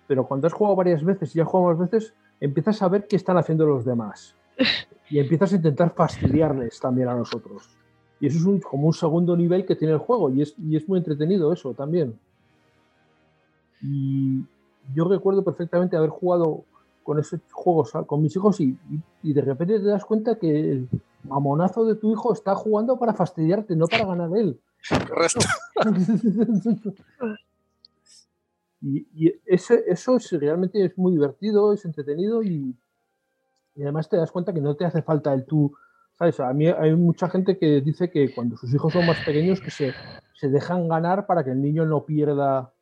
Pero 0.05 0.27
cuando 0.27 0.45
has 0.47 0.53
jugado 0.53 0.75
varias 0.75 1.03
veces 1.03 1.33
y 1.35 1.39
has 1.39 1.47
jugado 1.47 1.69
más 1.75 1.89
veces, 1.89 2.13
empiezas 2.41 2.81
a 2.81 2.89
ver 2.89 3.07
qué 3.07 3.15
están 3.15 3.37
haciendo 3.37 3.65
los 3.65 3.83
demás. 3.85 4.35
Y 5.09 5.19
empiezas 5.19 5.51
a 5.53 5.57
intentar 5.57 5.93
fastidiarles 5.93 6.79
también 6.79 7.07
a 7.09 7.13
nosotros. 7.15 7.69
Y 8.19 8.27
eso 8.27 8.37
es 8.37 8.45
un, 8.45 8.59
como 8.61 8.87
un 8.87 8.93
segundo 8.93 9.35
nivel 9.35 9.63
que 9.65 9.75
tiene 9.75 9.93
el 9.93 9.99
juego. 9.99 10.29
Y 10.29 10.41
es, 10.41 10.55
y 10.57 10.75
es 10.75 10.87
muy 10.87 10.97
entretenido 10.97 11.51
eso 11.53 11.73
también. 11.73 12.17
Y 13.81 14.43
yo 14.95 15.05
recuerdo 15.07 15.43
perfectamente 15.43 15.97
haber 15.97 16.09
jugado 16.09 16.63
con 17.03 17.19
esos 17.19 17.41
juegos 17.51 17.91
con 18.07 18.21
mis 18.23 18.35
hijos 18.35 18.59
y- 18.61 18.77
y 19.21 19.33
de 19.33 19.41
repente 19.41 19.79
te 19.79 19.85
das 19.87 20.05
cuenta 20.05 20.35
que 20.39 20.71
el 20.71 20.89
mamonazo 21.25 21.85
de 21.85 21.95
tu 21.95 22.11
hijo 22.11 22.31
está 22.33 22.55
jugando 22.55 22.97
para 22.97 23.13
fastidiarte, 23.13 23.75
no 23.75 23.87
para 23.87 24.05
ganar 24.05 24.29
él. 24.37 24.59
Y 28.85 29.07
y 29.15 29.33
eso 29.45 29.75
es, 29.87 30.31
realmente 30.31 30.83
es 30.83 30.97
muy 30.97 31.13
divertido, 31.13 31.71
es 31.71 31.85
entretenido 31.85 32.43
y, 32.43 32.75
y 33.75 33.81
además 33.81 34.09
te 34.09 34.17
das 34.17 34.29
cuenta 34.29 34.53
que 34.53 34.59
no 34.59 34.75
te 34.75 34.83
hace 34.83 35.01
falta 35.01 35.33
el 35.33 35.45
tú. 35.45 35.73
¿Sabes? 36.19 36.37
A 36.41 36.51
mí 36.53 36.67
hay 36.67 36.93
mucha 36.93 37.29
gente 37.29 37.57
que 37.57 37.79
dice 37.79 38.11
que 38.11 38.33
cuando 38.35 38.57
sus 38.57 38.73
hijos 38.73 38.91
son 38.91 39.05
más 39.05 39.23
pequeños 39.25 39.61
que 39.61 39.71
se, 39.71 39.93
se 40.35 40.49
dejan 40.49 40.89
ganar 40.89 41.25
para 41.25 41.45
que 41.45 41.51
el 41.51 41.61
niño 41.61 41.85
no 41.85 42.03
pierda 42.03 42.73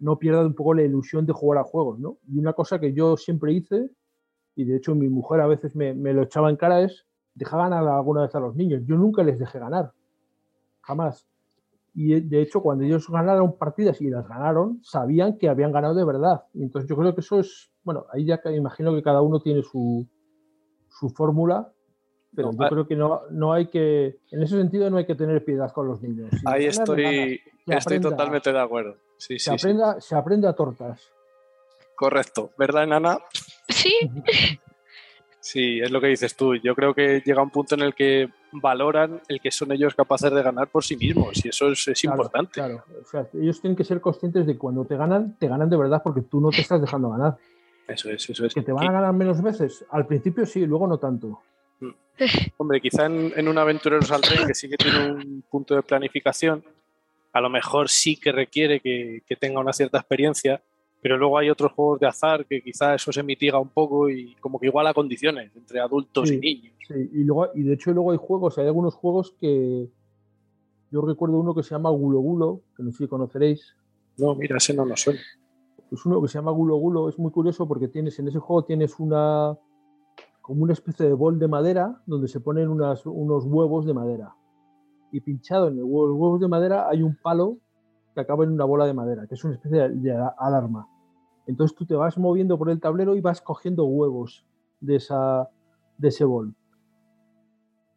no 0.00 0.18
pierda 0.18 0.44
un 0.44 0.54
poco 0.54 0.74
la 0.74 0.82
ilusión 0.82 1.26
de 1.26 1.32
jugar 1.32 1.58
a 1.58 1.64
juegos, 1.64 1.98
¿no? 1.98 2.18
Y 2.26 2.38
una 2.38 2.54
cosa 2.54 2.78
que 2.78 2.92
yo 2.92 3.16
siempre 3.16 3.52
hice, 3.52 3.90
y 4.56 4.64
de 4.64 4.76
hecho 4.76 4.94
mi 4.94 5.08
mujer 5.08 5.40
a 5.40 5.46
veces 5.46 5.76
me, 5.76 5.94
me 5.94 6.12
lo 6.14 6.22
echaba 6.22 6.50
en 6.50 6.56
cara, 6.56 6.80
es 6.82 7.06
dejar 7.34 7.60
ganar 7.60 7.86
alguna 7.86 8.22
vez 8.22 8.34
a 8.34 8.40
los 8.40 8.56
niños. 8.56 8.82
Yo 8.86 8.96
nunca 8.96 9.22
les 9.22 9.38
dejé 9.38 9.58
ganar, 9.58 9.92
jamás. 10.82 11.26
Y 11.94 12.14
eh, 12.14 12.20
de 12.20 12.42
hecho, 12.42 12.60
cuando 12.62 12.84
ellos 12.84 13.08
ganaron 13.08 13.56
partidas 13.58 14.00
y 14.00 14.08
las 14.10 14.26
ganaron, 14.28 14.80
sabían 14.82 15.38
que 15.38 15.48
habían 15.48 15.72
ganado 15.72 15.94
de 15.94 16.04
verdad. 16.04 16.44
Y 16.54 16.62
entonces 16.62 16.88
yo 16.88 16.96
creo 16.96 17.14
que 17.14 17.20
eso 17.20 17.40
es, 17.40 17.72
bueno, 17.82 18.06
ahí 18.12 18.24
ya 18.24 18.40
imagino 18.54 18.94
que 18.94 19.02
cada 19.02 19.20
uno 19.22 19.40
tiene 19.40 19.62
su, 19.62 20.06
su 20.88 21.10
fórmula, 21.10 21.72
pero 22.34 22.52
No, 22.52 22.58
yo 22.58 22.64
ah- 22.64 22.68
creo 22.68 22.86
que 22.86 22.94
no, 22.96 23.22
no 23.30 23.52
hay 23.52 23.66
que, 23.68 24.20
en 24.30 24.42
ese 24.42 24.56
sentido 24.56 24.88
no 24.88 24.98
hay 24.98 25.06
que 25.06 25.16
tener 25.16 25.44
piedad 25.44 25.72
con 25.72 25.88
los 25.88 26.00
niños. 26.00 26.30
Si 26.30 26.46
Ahí 26.46 26.66
estoy, 26.66 27.40
estoy 27.66 27.96
aprenda. 27.96 28.10
totalmente 28.10 28.52
de 28.52 28.60
acuerdo. 28.60 28.96
Sí, 29.16 29.38
Se 29.38 29.50
sí, 29.50 29.50
se 29.98 30.14
aprende 30.14 30.46
a 30.46 30.52
tortas. 30.54 31.10
Correcto. 31.96 32.50
¿Verdad, 32.56 32.86
Nana? 32.86 33.18
Sí, 33.68 33.92
Sí, 35.52 35.80
es 35.80 35.90
lo 35.90 36.00
que 36.00 36.06
dices 36.06 36.36
tú. 36.36 36.54
Yo 36.54 36.76
creo 36.76 36.94
que 36.94 37.20
llega 37.26 37.42
un 37.42 37.50
punto 37.50 37.74
en 37.74 37.80
el 37.80 37.92
que 37.92 38.28
valoran 38.52 39.20
el 39.26 39.40
que 39.40 39.50
son 39.50 39.72
ellos 39.72 39.96
capaces 39.96 40.30
de 40.32 40.44
ganar 40.44 40.68
por 40.68 40.84
sí 40.84 40.96
mismos 40.96 41.44
y 41.44 41.48
eso 41.48 41.72
es, 41.72 41.88
es 41.88 42.00
Claro, 42.02 42.14
importante. 42.16 42.52
Claro, 42.52 42.84
o 43.02 43.04
sea, 43.04 43.26
ellos 43.34 43.60
tienen 43.60 43.76
que 43.76 43.82
ser 43.82 44.00
conscientes 44.00 44.46
de 44.46 44.52
que 44.52 44.58
cuando 44.60 44.84
te 44.84 44.96
ganan, 44.96 45.36
te 45.40 45.48
ganan 45.48 45.68
de 45.68 45.76
verdad 45.76 46.02
porque 46.04 46.20
tú 46.20 46.40
no 46.40 46.50
te 46.50 46.60
estás 46.60 46.80
dejando 46.80 47.10
ganar. 47.10 47.36
Eso 47.88 48.10
es, 48.10 48.30
eso 48.30 48.46
es. 48.46 48.54
Que 48.54 48.62
te 48.62 48.70
van 48.70 48.90
a 48.90 48.92
ganar 48.92 49.12
menos 49.12 49.42
veces. 49.42 49.84
Al 49.90 50.06
principio 50.06 50.46
sí, 50.46 50.64
luego 50.64 50.86
no 50.86 50.98
tanto. 50.98 51.40
hombre, 52.56 52.80
quizá 52.80 53.06
en, 53.06 53.32
en 53.34 53.48
un 53.48 53.58
Aventureros 53.58 54.12
al 54.12 54.20
Tren, 54.20 54.46
que 54.46 54.54
sí 54.54 54.68
que 54.68 54.76
tiene 54.76 55.10
un 55.10 55.42
punto 55.50 55.74
de 55.74 55.82
planificación, 55.82 56.62
a 57.32 57.40
lo 57.40 57.50
mejor 57.50 57.88
sí 57.88 58.14
que 58.14 58.30
requiere 58.30 58.78
que, 58.78 59.22
que 59.26 59.34
tenga 59.34 59.58
una 59.58 59.72
cierta 59.72 59.98
experiencia, 59.98 60.62
pero 61.02 61.16
luego 61.16 61.38
hay 61.38 61.48
otros 61.50 61.72
juegos 61.72 62.00
de 62.00 62.06
azar 62.06 62.44
que 62.46 62.60
quizá 62.62 62.94
eso 62.94 63.10
se 63.12 63.22
mitiga 63.22 63.58
un 63.58 63.68
poco 63.70 64.10
y 64.10 64.34
como 64.36 64.58
que 64.58 64.66
iguala 64.66 64.92
condiciones 64.94 65.50
entre 65.56 65.80
adultos 65.80 66.28
Sí. 66.28 66.36
y 66.36 66.40
niños. 66.40 66.74
Sí, 66.86 66.94
y, 67.12 67.24
luego, 67.24 67.46
y 67.54 67.62
de 67.62 67.74
hecho 67.74 67.92
luego 67.92 68.12
hay 68.12 68.18
juegos, 68.18 68.58
hay 68.58 68.66
algunos 68.66 68.94
juegos 68.94 69.34
que 69.40 69.88
yo 70.90 71.00
recuerdo 71.02 71.38
uno 71.38 71.54
que 71.54 71.62
se 71.62 71.70
llama 71.70 71.90
Gulo 71.90 72.18
Gulo, 72.18 72.60
que 72.76 72.82
no 72.82 72.90
sé 72.92 72.98
si 73.04 73.08
conoceréis. 73.08 73.74
No, 74.18 74.34
mira, 74.34 74.56
ese 74.56 74.74
no 74.74 74.84
nos 74.84 75.00
suena. 75.00 75.20
Es 75.90 76.04
uno 76.04 76.20
que 76.20 76.28
se 76.28 76.38
llama 76.38 76.50
Gulo 76.50 76.76
Gulo, 76.76 77.08
es 77.08 77.18
muy 77.18 77.30
curioso 77.30 77.66
porque 77.66 77.88
tienes 77.88 78.18
en 78.18 78.28
ese 78.28 78.38
juego 78.38 78.64
tienes 78.64 78.98
una 79.00 79.56
como 80.42 80.64
una 80.64 80.72
especie 80.72 81.06
de 81.06 81.12
bol 81.12 81.38
de 81.38 81.46
madera 81.46 82.02
donde 82.06 82.26
se 82.26 82.40
ponen 82.40 82.68
unas- 82.68 83.06
unos 83.06 83.44
huevos 83.44 83.86
de 83.86 83.94
madera. 83.94 84.34
Y 85.12 85.20
pinchado 85.20 85.68
en 85.68 85.78
el 85.78 85.84
huevo- 85.84 86.08
los 86.08 86.16
huevos 86.16 86.40
de 86.40 86.48
madera 86.48 86.88
hay 86.88 87.02
un 87.02 87.16
palo 87.22 87.58
que 88.14 88.20
acaba 88.20 88.42
en 88.42 88.50
una 88.50 88.64
bola 88.64 88.84
de 88.86 88.92
madera, 88.94 89.26
que 89.28 89.34
es 89.36 89.44
una 89.44 89.54
especie 89.54 89.88
de, 89.90 90.28
alarma. 90.38 90.88
Entonces 91.50 91.76
tú 91.76 91.84
te 91.84 91.94
vas 91.94 92.16
moviendo 92.16 92.56
por 92.56 92.70
el 92.70 92.80
tablero 92.80 93.16
y 93.16 93.20
vas 93.20 93.40
cogiendo 93.42 93.84
huevos 93.84 94.46
de, 94.80 94.96
esa, 94.96 95.50
de 95.98 96.08
ese 96.08 96.24
bol. 96.24 96.54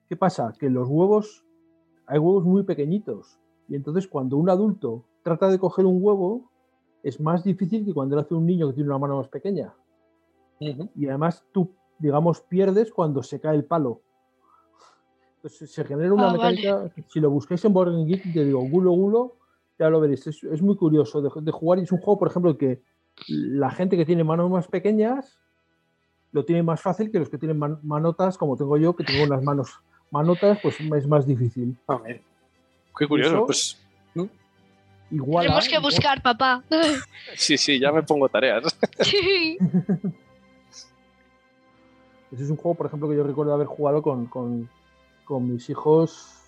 ¿Qué 0.09 0.17
pasa? 0.17 0.53
Que 0.59 0.69
los 0.69 0.87
huevos, 0.89 1.45
hay 2.07 2.19
huevos 2.19 2.43
muy 2.45 2.63
pequeñitos. 2.63 3.39
Y 3.69 3.75
entonces 3.75 4.07
cuando 4.07 4.37
un 4.37 4.49
adulto 4.49 5.05
trata 5.23 5.49
de 5.49 5.59
coger 5.59 5.85
un 5.85 5.99
huevo, 6.01 6.49
es 7.03 7.19
más 7.19 7.43
difícil 7.43 7.85
que 7.85 7.93
cuando 7.93 8.15
lo 8.15 8.21
hace 8.21 8.33
un 8.33 8.45
niño 8.45 8.67
que 8.67 8.73
tiene 8.73 8.89
una 8.89 8.99
mano 8.99 9.17
más 9.17 9.27
pequeña. 9.29 9.73
Y 10.59 11.07
además 11.07 11.45
tú, 11.51 11.71
digamos, 11.99 12.41
pierdes 12.41 12.91
cuando 12.91 13.21
se 13.21 13.39
cae 13.39 13.55
el 13.55 13.65
palo. 13.65 14.01
Entonces 15.37 15.71
se 15.71 15.83
genera 15.83 16.13
una 16.13 16.29
Ah, 16.29 16.37
vale. 16.37 16.55
mecánica, 16.55 16.91
si 17.07 17.19
lo 17.19 17.29
buscáis 17.29 17.63
en 17.65 17.73
Board 17.73 17.91
Game 17.91 18.05
Geek, 18.05 18.33
te 18.33 18.45
digo, 18.45 18.61
gulo 18.61 18.91
gulo, 18.91 19.35
ya 19.77 19.89
lo 19.89 19.99
veréis. 19.99 20.25
Es, 20.27 20.43
es 20.43 20.61
muy 20.61 20.75
curioso 20.77 21.21
de, 21.21 21.29
de 21.41 21.51
jugar 21.51 21.79
y 21.79 21.83
es 21.83 21.91
un 21.91 21.99
juego, 21.99 22.19
por 22.19 22.29
ejemplo, 22.29 22.57
que 22.57 22.81
la 23.27 23.69
gente 23.71 23.97
que 23.97 24.05
tiene 24.05 24.23
manos 24.23 24.49
más 24.49 24.67
pequeñas 24.67 25.37
lo 26.31 26.43
tiene 26.45 26.63
más 26.63 26.81
fácil 26.81 27.11
que 27.11 27.19
los 27.19 27.29
que 27.29 27.37
tienen 27.37 27.59
man- 27.59 27.79
manotas, 27.83 28.37
como 28.37 28.57
tengo 28.57 28.75
yo, 28.77 28.95
que 28.95 29.03
tengo 29.03 29.23
unas 29.23 29.43
manos 29.43 29.79
manotas, 30.09 30.59
pues 30.61 30.77
es 30.79 31.07
más 31.07 31.25
difícil. 31.27 31.77
A 31.87 31.97
ver. 31.97 32.21
Qué 32.97 33.07
curioso. 33.07 33.35
eso? 33.35 33.45
Pues 33.45 33.79
Igual. 35.11 35.45
tenemos 35.45 35.67
que 35.67 35.77
buscar, 35.79 36.21
papá. 36.23 36.63
sí, 37.35 37.55
sí, 37.57 37.79
ya 37.79 37.91
me 37.91 38.01
pongo 38.03 38.27
tareas. 38.29 38.63
Sí. 39.01 39.57
Ese 42.31 42.43
es 42.45 42.49
un 42.49 42.57
juego, 42.57 42.75
por 42.75 42.87
ejemplo, 42.87 43.07
que 43.09 43.15
yo 43.15 43.23
recuerdo 43.23 43.53
haber 43.53 43.67
jugado 43.67 44.01
con, 44.01 44.25
con- 44.25 44.67
con 45.23 45.47
mis 45.53 45.69
hijos 45.69 46.42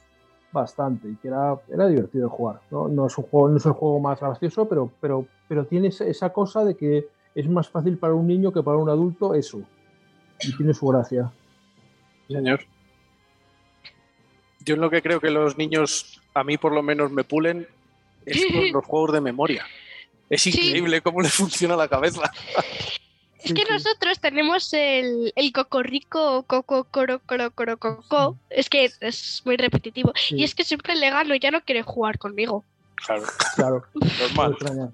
bastante 0.55 1.07
y 1.09 1.15
que 1.17 1.27
era, 1.27 1.55
era 1.71 1.87
divertido 1.87 2.29
jugar. 2.29 2.59
¿no? 2.71 2.87
No 2.87 3.05
es 3.05 3.15
un 3.17 3.25
juego, 3.25 3.49
no 3.49 3.57
es 3.57 3.65
el 3.67 3.73
juego 3.73 3.99
más 3.99 4.19
gracioso, 4.19 4.67
pero, 4.67 4.89
pero, 4.99 5.27
pero 5.47 5.65
tiene 5.65 5.89
esa- 5.89 6.05
esa 6.05 6.31
cosa 6.33 6.65
de 6.65 6.75
que 6.75 7.07
es 7.35 7.47
más 7.47 7.69
fácil 7.69 7.97
para 7.99 8.13
un 8.15 8.25
niño 8.27 8.51
que 8.51 8.63
para 8.63 8.77
un 8.77 8.89
adulto 8.89 9.35
eso. 9.35 9.61
Y 10.41 10.55
tiene 10.57 10.73
su 10.73 10.87
gracia. 10.87 11.31
Señor. 12.27 12.61
Yo 14.65 14.75
en 14.75 14.81
lo 14.81 14.89
que 14.89 15.01
creo 15.03 15.19
que 15.21 15.29
los 15.29 15.57
niños, 15.57 16.19
a 16.33 16.43
mí 16.43 16.57
por 16.57 16.73
lo 16.73 16.81
menos, 16.81 17.11
me 17.11 17.23
pulen 17.23 17.67
es 18.25 18.43
con 18.51 18.71
los 18.73 18.85
juegos 18.85 19.13
de 19.13 19.21
memoria. 19.21 19.65
Es 20.29 20.41
Sí. 20.41 20.49
increíble 20.49 21.01
cómo 21.01 21.21
les 21.21 21.33
funciona 21.33 21.75
la 21.75 21.87
cabeza. 21.87 22.21
Es 23.45 23.53
que 23.53 23.63
nosotros 23.71 24.19
tenemos 24.19 24.73
el, 24.73 25.31
el 25.35 25.53
cocorrico, 25.53 26.43
coco, 26.43 26.85
coro, 26.85 27.21
coro, 27.25 27.51
coro, 27.51 27.77
coco. 27.77 28.37
Es 28.49 28.69
que 28.69 28.89
es 28.99 29.41
muy 29.45 29.55
repetitivo. 29.57 30.11
Sí, 30.15 30.35
Y 30.37 30.43
es 30.43 30.55
que 30.55 30.63
siempre 30.63 30.95
le 30.95 31.09
gano 31.09 31.35
y 31.35 31.39
ya 31.39 31.51
no 31.51 31.61
quiere 31.61 31.83
jugar 31.83 32.17
conmigo. 32.17 32.63
Claro, 33.05 33.23
claro. 33.55 33.83
no 33.93 34.07
normal. 34.49 34.93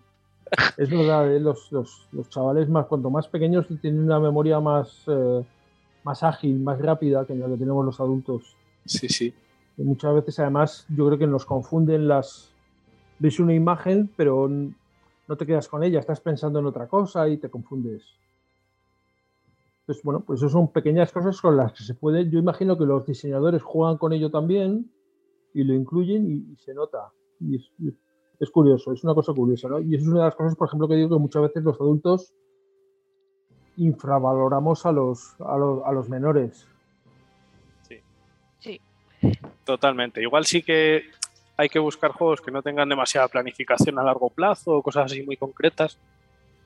Es 0.77 0.89
verdad, 0.89 1.33
¿eh? 1.33 1.39
los, 1.39 1.71
los- 1.71 2.07
los 2.11 2.29
chavales 2.29 2.67
más, 2.67 2.85
cuanto 2.87 3.09
más 3.09 3.27
pequeños 3.27 3.65
tienen 3.81 4.01
una 4.03 4.19
memoria 4.19 4.59
más, 4.59 5.03
eh, 5.07 5.43
más 6.03 6.23
ágil, 6.23 6.59
más 6.59 6.77
rápida 6.79 7.25
que 7.25 7.33
la 7.35 7.47
que 7.47 7.55
tenemos 7.57 7.85
los 7.85 7.99
adultos. 8.01 8.55
Sí, 8.85 9.07
sí. 9.07 9.33
Y 9.77 9.83
muchas 9.83 10.13
veces 10.13 10.37
además 10.39 10.85
yo 10.89 11.07
creo 11.07 11.17
que 11.17 11.27
nos 11.27 11.45
confunden 11.45 12.07
las 12.07 12.49
ves 13.19 13.39
una 13.39 13.53
imagen 13.53 14.09
pero 14.17 14.49
no 14.49 15.35
te 15.37 15.45
quedas 15.45 15.67
con 15.67 15.83
ella 15.83 15.99
estás 15.99 16.19
pensando 16.19 16.59
en 16.59 16.65
otra 16.65 16.87
cosa 16.87 17.29
y 17.29 17.37
te 17.37 17.49
confundes 17.49 18.03
entonces 19.91 20.03
bueno 20.03 20.23
pues 20.25 20.39
eso 20.39 20.49
son 20.49 20.71
pequeñas 20.71 21.11
cosas 21.11 21.39
con 21.41 21.57
las 21.57 21.73
que 21.73 21.83
se 21.83 21.93
puede 21.93 22.29
yo 22.29 22.39
imagino 22.39 22.77
que 22.77 22.85
los 22.85 23.05
diseñadores 23.05 23.61
juegan 23.61 23.97
con 23.97 24.13
ello 24.13 24.31
también 24.31 24.89
y 25.53 25.63
lo 25.63 25.73
incluyen 25.73 26.29
y, 26.29 26.53
y 26.53 26.55
se 26.57 26.73
nota 26.73 27.11
y 27.39 27.57
es, 27.57 27.71
y 27.79 27.93
es 28.39 28.49
curioso 28.49 28.93
es 28.93 29.03
una 29.03 29.13
cosa 29.13 29.33
curiosa 29.33 29.67
¿no? 29.67 29.79
y 29.79 29.95
eso 29.95 30.05
es 30.05 30.09
una 30.09 30.19
de 30.19 30.25
las 30.25 30.35
cosas 30.35 30.55
por 30.55 30.67
ejemplo 30.67 30.87
que 30.87 30.95
digo 30.95 31.09
que 31.09 31.21
muchas 31.21 31.41
veces 31.41 31.63
los 31.63 31.79
adultos 31.79 32.33
infravaloramos 33.77 34.85
a 34.85 34.91
los, 34.91 35.35
a 35.41 35.57
los, 35.57 35.83
a 35.85 35.91
los 35.91 36.09
menores 36.09 36.67
Sí. 38.61 38.79
Totalmente. 39.65 40.21
Igual 40.21 40.45
sí 40.45 40.61
que 40.61 41.03
hay 41.57 41.69
que 41.69 41.79
buscar 41.79 42.11
juegos 42.11 42.41
que 42.41 42.51
no 42.51 42.61
tengan 42.61 42.89
demasiada 42.89 43.27
planificación 43.27 43.99
a 43.99 44.03
largo 44.03 44.29
plazo 44.29 44.71
o 44.71 44.81
cosas 44.81 45.11
así 45.11 45.23
muy 45.23 45.37
concretas. 45.37 45.97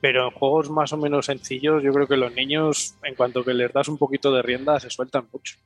Pero 0.06 0.28
en 0.28 0.30
juegos 0.30 0.70
más 0.70 0.92
o 0.92 0.96
menos 0.96 1.26
sencillos, 1.26 1.82
yo 1.82 1.92
creo 1.92 2.06
que 2.06 2.16
los 2.16 2.32
niños, 2.32 2.94
en 3.02 3.16
cuanto 3.16 3.42
que 3.42 3.52
les 3.52 3.72
das 3.72 3.88
un 3.88 3.98
poquito 3.98 4.32
de 4.32 4.40
rienda, 4.40 4.78
se 4.78 4.88
sueltan 4.88 5.26
mucho. 5.32 5.56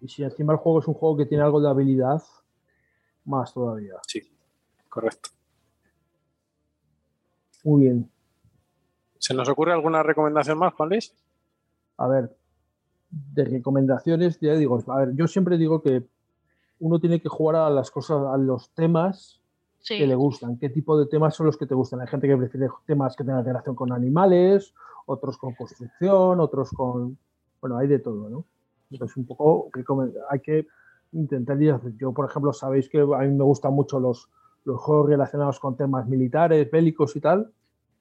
y 0.00 0.08
si 0.08 0.24
encima 0.24 0.52
el 0.52 0.58
juego 0.58 0.80
es 0.80 0.88
un 0.88 0.94
juego 0.94 1.18
que 1.18 1.26
tiene 1.26 1.44
algo 1.44 1.60
de 1.60 1.68
habilidad 1.68 2.20
más 3.24 3.54
todavía 3.54 3.94
Sí, 4.08 4.20
correcto. 4.88 5.30
Muy 7.62 7.82
bien. 7.82 8.10
¿Se 9.20 9.32
nos 9.32 9.48
ocurre 9.48 9.72
alguna 9.72 10.02
recomendación 10.02 10.58
más, 10.58 10.74
Juan 10.74 10.88
Luis? 10.88 11.14
A 11.98 12.08
ver, 12.08 12.36
de 13.10 13.44
recomendaciones, 13.44 14.40
ya 14.40 14.54
digo, 14.54 14.82
a 14.88 14.98
ver, 14.98 15.14
yo 15.14 15.28
siempre 15.28 15.56
digo 15.56 15.80
que 15.82 16.02
uno 16.80 16.98
tiene 16.98 17.20
que 17.20 17.28
jugar 17.28 17.54
a 17.54 17.70
las 17.70 17.92
cosas, 17.92 18.26
a 18.26 18.36
los 18.38 18.70
temas 18.70 19.40
Sí. 19.84 19.98
que 19.98 20.06
le 20.06 20.14
gustan, 20.14 20.56
qué 20.56 20.70
tipo 20.70 20.98
de 20.98 21.04
temas 21.04 21.36
son 21.36 21.44
los 21.44 21.58
que 21.58 21.66
te 21.66 21.74
gustan. 21.74 22.00
Hay 22.00 22.06
gente 22.06 22.26
que 22.26 22.36
prefiere 22.38 22.68
temas 22.86 23.14
que 23.14 23.22
tengan 23.22 23.44
relación 23.44 23.76
con 23.76 23.92
animales, 23.92 24.72
otros 25.04 25.36
con 25.36 25.54
construcción, 25.54 26.40
otros 26.40 26.70
con... 26.70 27.18
Bueno, 27.60 27.76
hay 27.76 27.86
de 27.86 27.98
todo, 27.98 28.30
¿no? 28.30 28.46
Entonces, 28.90 29.14
un 29.18 29.26
poco 29.26 29.68
hay 30.30 30.40
que 30.40 30.66
intentar. 31.12 31.58
Yo, 31.98 32.14
por 32.14 32.30
ejemplo, 32.30 32.54
sabéis 32.54 32.88
que 32.88 33.00
a 33.00 33.18
mí 33.18 33.28
me 33.28 33.44
gustan 33.44 33.74
mucho 33.74 34.00
los, 34.00 34.30
los 34.64 34.80
juegos 34.80 35.10
relacionados 35.10 35.60
con 35.60 35.76
temas 35.76 36.08
militares, 36.08 36.70
bélicos 36.70 37.14
y 37.16 37.20
tal. 37.20 37.52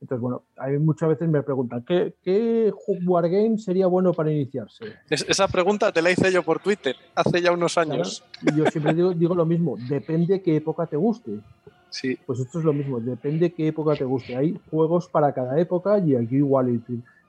Entonces, 0.03 0.21
bueno, 0.21 0.43
a 0.57 0.67
mí 0.67 0.77
muchas 0.79 1.07
veces 1.07 1.29
me 1.29 1.41
preguntan, 1.43 1.85
¿qué, 1.85 2.13
qué 2.21 2.73
wargame 3.05 3.57
sería 3.57 3.87
bueno 3.87 4.11
para 4.11 4.33
iniciarse? 4.33 4.83
Es- 5.09 5.25
esa 5.29 5.47
pregunta 5.47 5.93
te 5.93 6.01
la 6.01 6.11
hice 6.11 6.29
yo 6.29 6.43
por 6.43 6.59
Twitter 6.59 6.93
hace 7.15 7.41
ya 7.41 7.53
unos 7.53 7.77
años. 7.77 8.21
Y 8.41 8.57
yo 8.57 8.65
siempre 8.65 8.93
digo, 8.93 9.13
digo 9.13 9.33
lo 9.33 9.45
mismo, 9.45 9.77
depende 9.87 10.41
qué 10.43 10.57
época 10.57 10.87
te 10.87 10.97
guste. 10.97 11.31
Sí, 11.89 12.17
Pues 12.25 12.41
esto 12.41 12.59
es 12.59 12.65
lo 12.65 12.73
mismo, 12.73 12.99
depende 12.99 13.53
qué 13.53 13.67
época 13.67 13.95
te 13.95 14.03
guste. 14.03 14.35
Hay 14.35 14.53
juegos 14.69 15.07
para 15.07 15.33
cada 15.33 15.57
época 15.57 15.99
y 15.99 16.15
aquí 16.15 16.35
igual. 16.35 16.81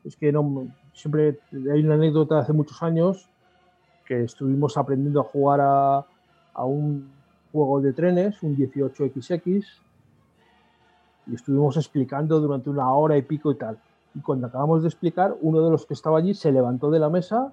Es 0.03 0.17
que 0.17 0.33
no, 0.33 0.67
siempre 0.93 1.39
hay 1.73 1.85
una 1.85 1.95
anécdota 1.95 2.35
de 2.35 2.41
hace 2.41 2.53
muchos 2.53 2.83
años 2.83 3.31
que 4.05 4.25
estuvimos 4.25 4.77
aprendiendo 4.77 5.21
a 5.21 5.25
jugar 5.25 5.61
a, 5.63 5.99
a 6.55 6.65
un 6.65 7.23
juego 7.53 7.81
de 7.81 7.93
trenes, 7.93 8.43
un 8.43 8.57
18XX, 8.57 9.84
y 11.27 11.35
estuvimos 11.35 11.77
explicando 11.77 12.41
durante 12.41 12.71
una 12.71 12.93
hora 12.93 13.17
y 13.17 13.23
pico 13.23 13.51
y 13.53 13.57
tal. 13.57 13.79
Y 14.15 14.21
cuando 14.21 14.47
acabamos 14.47 14.83
de 14.83 14.89
explicar, 14.89 15.37
uno 15.41 15.61
de 15.61 15.71
los 15.71 15.87
que 15.87 15.95
estaba 15.95 16.19
allí 16.19 16.35
se 16.35 16.53
levantó 16.53 16.91
de 16.91 16.99
la 16.99 17.09
mesa 17.09 17.53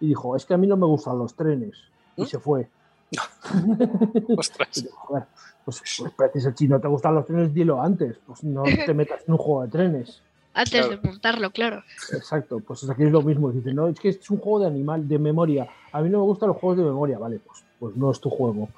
y 0.00 0.08
dijo, 0.08 0.36
es 0.36 0.44
que 0.44 0.54
a 0.54 0.56
mí 0.58 0.66
no 0.66 0.76
me 0.76 0.86
gustan 0.86 1.18
los 1.18 1.34
trenes. 1.34 1.76
Y 2.16 2.22
¿Mm? 2.22 2.26
se 2.26 2.38
fue. 2.38 2.68
Ostras. 4.36 4.86
joder, 4.94 5.24
pues, 5.64 5.82
pues 5.98 6.12
precisamente, 6.16 6.58
si 6.58 6.68
no 6.68 6.80
te 6.80 6.88
gustan 6.88 7.14
los 7.14 7.26
trenes, 7.26 7.54
dilo 7.54 7.80
antes. 7.80 8.18
Pues 8.26 8.44
no 8.44 8.62
te 8.86 8.94
metas 8.94 9.22
en 9.26 9.32
un 9.32 9.38
juego 9.38 9.62
de 9.62 9.68
trenes. 9.68 10.22
Antes 10.54 10.72
Claro. 10.86 10.88
de 11.00 11.08
montarlo, 11.08 11.50
claro. 11.50 11.82
Exacto, 12.12 12.58
pues 12.60 12.88
aquí 12.90 13.04
es 13.04 13.12
lo 13.12 13.22
mismo. 13.22 13.50
Dice, 13.52 13.72
no, 13.72 13.86
es 13.88 13.98
que 14.00 14.08
es 14.08 14.30
un 14.30 14.38
juego 14.38 14.60
de 14.60 14.66
animal, 14.66 15.06
de 15.06 15.18
memoria. 15.18 15.68
A 15.92 16.00
mí 16.02 16.08
no 16.10 16.18
me 16.18 16.24
gustan 16.24 16.48
los 16.48 16.56
juegos 16.58 16.78
de 16.78 16.84
memoria, 16.84 17.18
vale, 17.18 17.38
pues, 17.46 17.64
pues 17.78 17.96
no 17.96 18.10
es 18.10 18.20
tu 18.20 18.28
juego. 18.28 18.68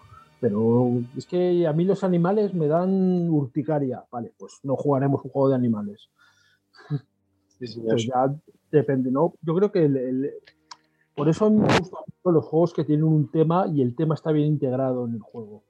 Pero 0.40 0.90
es 1.16 1.26
que 1.26 1.66
a 1.66 1.73
mí 1.73 1.85
los 1.85 2.02
animales 2.02 2.54
me 2.54 2.66
dan 2.66 3.28
urticaria, 3.28 4.02
vale, 4.11 4.32
pues 4.38 4.61
no 4.62 4.75
jugaremos 4.76 5.23
un 5.25 5.30
juego 5.30 5.50
de 5.50 5.54
animales. 5.56 6.09
Sí. 7.59 7.80
Pues 7.87 8.06
ya 8.06 8.35
depende, 8.73 9.11
¿no? 9.11 9.35
Yo 9.42 9.54
creo 9.54 9.70
que 9.70 9.85
el- 9.85 9.97
el- 9.97 10.30
por 11.14 11.28
eso 11.28 11.50
me 11.50 11.66
gustan 11.66 12.02
los 12.25 12.44
juegos 12.47 12.73
que 12.73 12.85
tienen 12.85 13.04
un 13.04 13.30
tema 13.30 13.66
y 13.68 13.82
el 13.82 13.94
tema 13.94 14.14
está 14.14 14.32
bien 14.32 14.47
integrado 14.49 15.06
en 15.06 15.14
el 15.14 15.20
juego. 15.20 15.62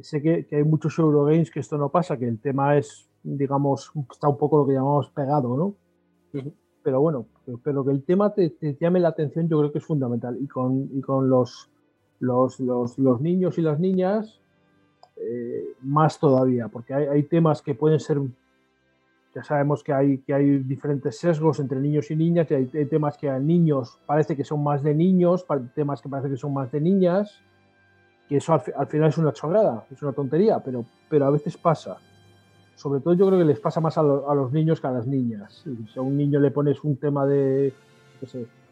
Sé 0.00 0.20
que, 0.20 0.46
que 0.46 0.56
hay 0.56 0.64
muchos 0.64 0.98
Eurogames 0.98 1.50
que 1.52 1.60
esto 1.60 1.78
no 1.78 1.88
pasa, 1.90 2.18
que 2.18 2.26
el 2.26 2.40
tema 2.40 2.76
es, 2.76 3.08
digamos, 3.22 3.92
está 4.10 4.28
un 4.28 4.36
poco 4.38 4.58
lo 4.58 4.66
que 4.66 4.72
llamamos 4.72 5.08
pegado, 5.10 5.56
¿no? 5.56 5.74
Pero 6.82 7.00
bueno, 7.00 7.26
pero 7.62 7.84
que 7.84 7.92
el 7.92 8.02
tema 8.02 8.34
te, 8.34 8.50
te 8.50 8.76
llame 8.80 8.98
la 8.98 9.08
atención 9.10 9.48
yo 9.48 9.58
creo 9.60 9.70
que 9.70 9.78
es 9.78 9.84
fundamental. 9.84 10.36
Y 10.40 10.48
con, 10.48 10.88
y 10.92 11.00
con 11.00 11.28
los, 11.30 11.70
los, 12.22 12.60
los, 12.60 13.20
niños 13.20 13.58
y 13.58 13.62
las 13.62 13.80
niñas, 13.80 14.40
eh, 15.16 15.74
más 15.82 16.20
todavía, 16.20 16.68
porque 16.68 16.94
hay, 16.94 17.24
temas 17.24 17.60
que 17.62 17.74
pueden 17.74 17.98
ser 17.98 18.18
ya 19.34 19.42
sabemos 19.42 19.82
que 19.82 19.92
hay, 19.92 20.18
que 20.18 20.34
hay 20.34 20.58
diferentes 20.58 21.18
sesgos 21.18 21.58
entre 21.58 21.80
niños 21.80 22.10
y 22.10 22.16
niñas, 22.16 22.50
y 22.50 22.54
hay, 22.54 22.66
temas 22.86 23.16
que 23.16 23.28
a 23.30 23.38
niños 23.38 23.98
parece 24.06 24.36
que 24.36 24.44
son 24.44 24.62
más 24.62 24.82
de 24.82 24.94
niños, 24.94 25.46
temas 25.74 26.00
que 26.02 26.08
parece 26.08 26.28
que 26.28 26.36
son 26.36 26.52
más 26.52 26.70
de 26.70 26.80
niñas, 26.80 27.40
que 28.28 28.36
eso 28.36 28.52
al, 28.52 28.60
fi- 28.60 28.72
al 28.76 28.86
final 28.86 29.08
es 29.08 29.18
una 29.18 29.32
chorrada, 29.32 29.84
es 29.90 30.00
una 30.02 30.12
tontería, 30.12 30.60
pero, 30.60 30.84
pero 31.08 31.26
a 31.26 31.30
veces 31.30 31.56
pasa. 31.56 31.96
Sobre 32.76 33.00
todo 33.00 33.14
yo 33.14 33.26
creo 33.26 33.38
que 33.38 33.46
les 33.46 33.58
pasa 33.58 33.80
más 33.80 33.96
a, 33.98 34.02
lo- 34.02 34.30
a 34.30 34.34
los 34.34 34.52
niños 34.52 34.80
que 34.80 34.86
a 34.86 34.90
las 34.92 35.06
niñas. 35.06 35.64
Si 35.64 35.98
a 35.98 36.02
un 36.02 36.16
niño 36.16 36.38
le 36.38 36.50
pones 36.50 36.84
un 36.84 36.96
tema 36.96 37.26
de, 37.26 37.72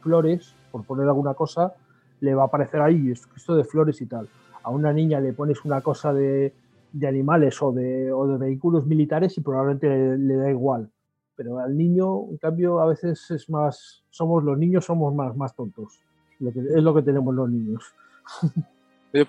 flores, 0.01 0.55
por 0.71 0.85
poner 0.85 1.09
alguna 1.09 1.35
cosa, 1.35 1.75
le 2.21 2.35
va 2.35 2.43
a 2.43 2.47
aparecer 2.47 2.81
ahí 2.81 3.11
esto 3.11 3.57
de 3.57 3.65
flores 3.65 4.01
y 4.01 4.07
tal. 4.07 4.29
A 4.63 4.71
una 4.71 4.93
niña 4.93 5.21
le 5.21 5.33
pones 5.33 5.65
una 5.65 5.81
cosa 5.81 6.13
de, 6.13 6.53
de 6.93 7.07
animales 7.07 7.61
o 7.63 7.73
de, 7.73 8.13
o 8.13 8.27
de 8.27 8.39
vehículos 8.39 8.87
militares 8.87 9.37
y 9.39 9.41
probablemente 9.41 9.89
le, 9.89 10.19
le 10.19 10.37
da 10.37 10.51
igual. 10.51 10.91
Pero 11.37 11.59
al 11.59 11.77
niño, 11.77 12.29
en 12.31 12.37
cambio, 12.37 12.81
a 12.81 12.87
veces 12.87 13.31
es 13.31 13.49
más, 13.49 14.05
somos 14.11 14.45
los 14.45 14.59
niños 14.59 14.85
somos 14.85 15.15
más, 15.15 15.35
más 15.37 15.55
tontos. 15.55 16.01
Lo 16.39 16.53
que, 16.53 16.61
es 16.61 16.83
lo 16.83 16.95
que 16.95 17.03
tenemos 17.03 17.35
los 17.35 17.51
niños. 17.51 17.95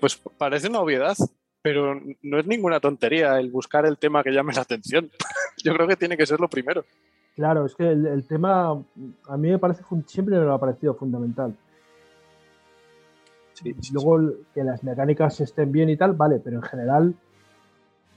Pues 0.00 0.16
parece 0.38 0.68
una 0.68 0.78
obviedad, 0.78 1.16
pero 1.60 2.00
no 2.22 2.38
es 2.38 2.46
ninguna 2.46 2.78
tontería 2.78 3.40
el 3.40 3.50
buscar 3.50 3.84
el 3.84 3.98
tema 3.98 4.22
que 4.22 4.30
llame 4.30 4.54
la 4.54 4.60
atención. 4.60 5.10
Yo 5.64 5.74
creo 5.74 5.88
que 5.88 5.96
tiene 5.96 6.16
que 6.16 6.24
ser 6.24 6.38
lo 6.38 6.48
primero. 6.48 6.84
Claro, 7.34 7.66
es 7.66 7.74
que 7.74 7.88
el, 7.88 8.06
el 8.06 8.24
tema 8.24 8.70
a 8.70 9.36
mí 9.36 9.50
me 9.50 9.58
parece 9.58 9.82
siempre 10.06 10.38
me 10.38 10.52
ha 10.52 10.58
parecido 10.58 10.94
fundamental. 10.94 11.56
Sí, 13.62 13.74
sí, 13.80 13.92
Luego 13.92 14.34
que 14.54 14.64
las 14.64 14.82
mecánicas 14.82 15.40
estén 15.40 15.70
bien 15.70 15.88
y 15.88 15.96
tal, 15.96 16.14
vale, 16.14 16.40
pero 16.40 16.56
en 16.56 16.62
general 16.62 17.14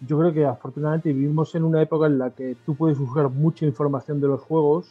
yo 0.01 0.19
creo 0.19 0.34
que 0.34 0.45
afortunadamente 0.45 1.13
vivimos 1.13 1.55
en 1.55 1.63
una 1.63 1.81
época 1.81 2.08
en 2.08 2.17
la 2.17 2.31
que 2.31 2.55
tú 2.65 2.75
puedes 2.75 2.97
buscar 2.97 3.29
mucha 3.29 3.65
información 3.65 4.19
de 4.19 4.27
los 4.27 4.41
juegos 4.41 4.89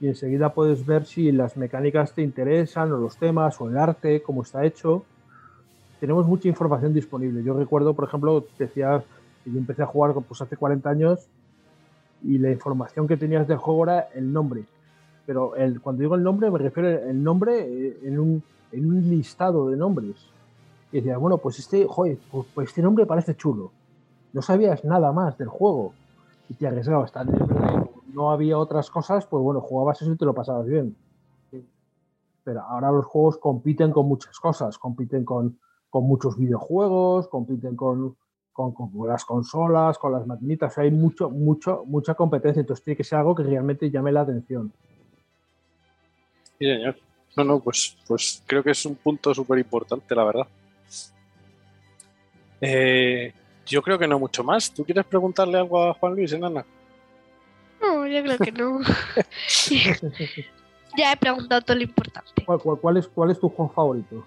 y 0.00 0.08
enseguida 0.08 0.52
puedes 0.52 0.84
ver 0.86 1.04
si 1.04 1.30
las 1.30 1.56
mecánicas 1.56 2.14
te 2.14 2.22
interesan 2.22 2.90
o 2.92 2.96
los 2.96 3.16
temas 3.16 3.60
o 3.60 3.68
el 3.68 3.76
arte, 3.76 4.22
cómo 4.22 4.42
está 4.42 4.64
hecho. 4.64 5.04
Tenemos 6.00 6.26
mucha 6.26 6.48
información 6.48 6.94
disponible. 6.94 7.42
Yo 7.42 7.54
recuerdo, 7.54 7.92
por 7.94 8.08
ejemplo, 8.08 8.44
decía 8.58 9.04
que 9.44 9.50
yo 9.52 9.58
empecé 9.58 9.82
a 9.82 9.86
jugar 9.86 10.14
pues, 10.14 10.40
hace 10.40 10.56
40 10.56 10.88
años 10.88 11.28
y 12.22 12.38
la 12.38 12.50
información 12.50 13.06
que 13.06 13.18
tenías 13.18 13.46
del 13.46 13.58
juego 13.58 13.84
era 13.84 14.08
el 14.14 14.32
nombre. 14.32 14.64
Pero 15.30 15.54
el, 15.54 15.80
cuando 15.80 16.00
digo 16.00 16.16
el 16.16 16.24
nombre 16.24 16.50
me 16.50 16.58
refiero 16.58 16.88
al 17.08 17.22
nombre 17.22 17.60
eh, 17.60 18.00
en 18.02 18.18
un, 18.18 18.42
en 18.72 18.84
un 18.84 19.08
listado 19.08 19.68
de 19.68 19.76
nombres. 19.76 20.16
Y 20.90 20.96
decías, 20.96 21.20
bueno, 21.20 21.38
pues 21.38 21.56
este, 21.60 21.86
joder, 21.86 22.18
pues, 22.32 22.48
pues 22.52 22.68
este 22.70 22.82
nombre 22.82 23.06
parece 23.06 23.36
chulo. 23.36 23.70
No 24.32 24.42
sabías 24.42 24.84
nada 24.84 25.12
más 25.12 25.38
del 25.38 25.46
juego. 25.46 25.92
Y 26.48 26.54
te 26.54 26.66
arriesgabas. 26.66 27.12
Tal 27.12 27.28
no 28.12 28.32
había 28.32 28.58
otras 28.58 28.90
cosas, 28.90 29.24
pues 29.24 29.40
bueno, 29.40 29.60
jugabas 29.60 30.02
eso 30.02 30.10
y 30.10 30.16
te 30.16 30.24
lo 30.24 30.34
pasabas 30.34 30.66
bien. 30.66 30.96
Pero 32.42 32.62
ahora 32.62 32.90
los 32.90 33.04
juegos 33.04 33.38
compiten 33.38 33.92
con 33.92 34.08
muchas 34.08 34.36
cosas. 34.40 34.78
Compiten 34.78 35.24
con, 35.24 35.60
con 35.90 36.08
muchos 36.08 36.36
videojuegos, 36.36 37.28
compiten 37.28 37.76
con, 37.76 38.16
con, 38.52 38.72
con 38.72 38.90
las 39.06 39.24
consolas, 39.24 39.96
con 39.96 40.10
las 40.10 40.26
maquinitas. 40.26 40.76
Hay 40.78 40.90
mucho, 40.90 41.30
mucho, 41.30 41.84
mucha 41.86 42.14
competencia. 42.14 42.62
Entonces 42.62 42.84
tiene 42.84 42.96
que 42.96 43.04
ser 43.04 43.20
algo 43.20 43.36
que 43.36 43.44
realmente 43.44 43.92
llame 43.92 44.10
la 44.10 44.22
atención. 44.22 44.72
Sí, 46.60 46.66
señor. 46.66 46.96
No, 47.36 47.44
no, 47.44 47.60
pues, 47.60 47.96
pues 48.06 48.42
creo 48.46 48.62
que 48.62 48.72
es 48.72 48.84
un 48.84 48.94
punto 48.94 49.34
súper 49.34 49.58
importante, 49.58 50.14
la 50.14 50.24
verdad. 50.24 50.46
Eh, 52.60 53.32
yo 53.66 53.80
creo 53.82 53.98
que 53.98 54.06
no 54.06 54.18
mucho 54.18 54.44
más. 54.44 54.70
¿Tú 54.72 54.84
quieres 54.84 55.06
preguntarle 55.06 55.56
algo 55.58 55.82
a 55.82 55.94
Juan 55.94 56.14
Luis, 56.14 56.32
enana? 56.32 56.64
No, 57.80 58.06
yo 58.06 58.22
creo 58.22 58.38
que 58.38 58.52
no. 58.52 58.80
ya 60.98 61.12
he 61.12 61.16
preguntado 61.16 61.62
todo 61.62 61.76
lo 61.78 61.82
importante. 61.82 62.44
¿Cuál, 62.44 62.58
cuál, 62.58 62.78
cuál 62.78 62.96
es, 62.98 63.08
¿Cuál 63.08 63.30
es 63.30 63.40
tu 63.40 63.48
juego 63.48 63.72
favorito? 63.72 64.26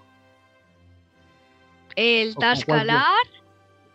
El 1.94 2.30
¿O 2.30 2.34
con 2.34 2.40
cuál 2.42 2.56
Tascalar. 2.56 3.26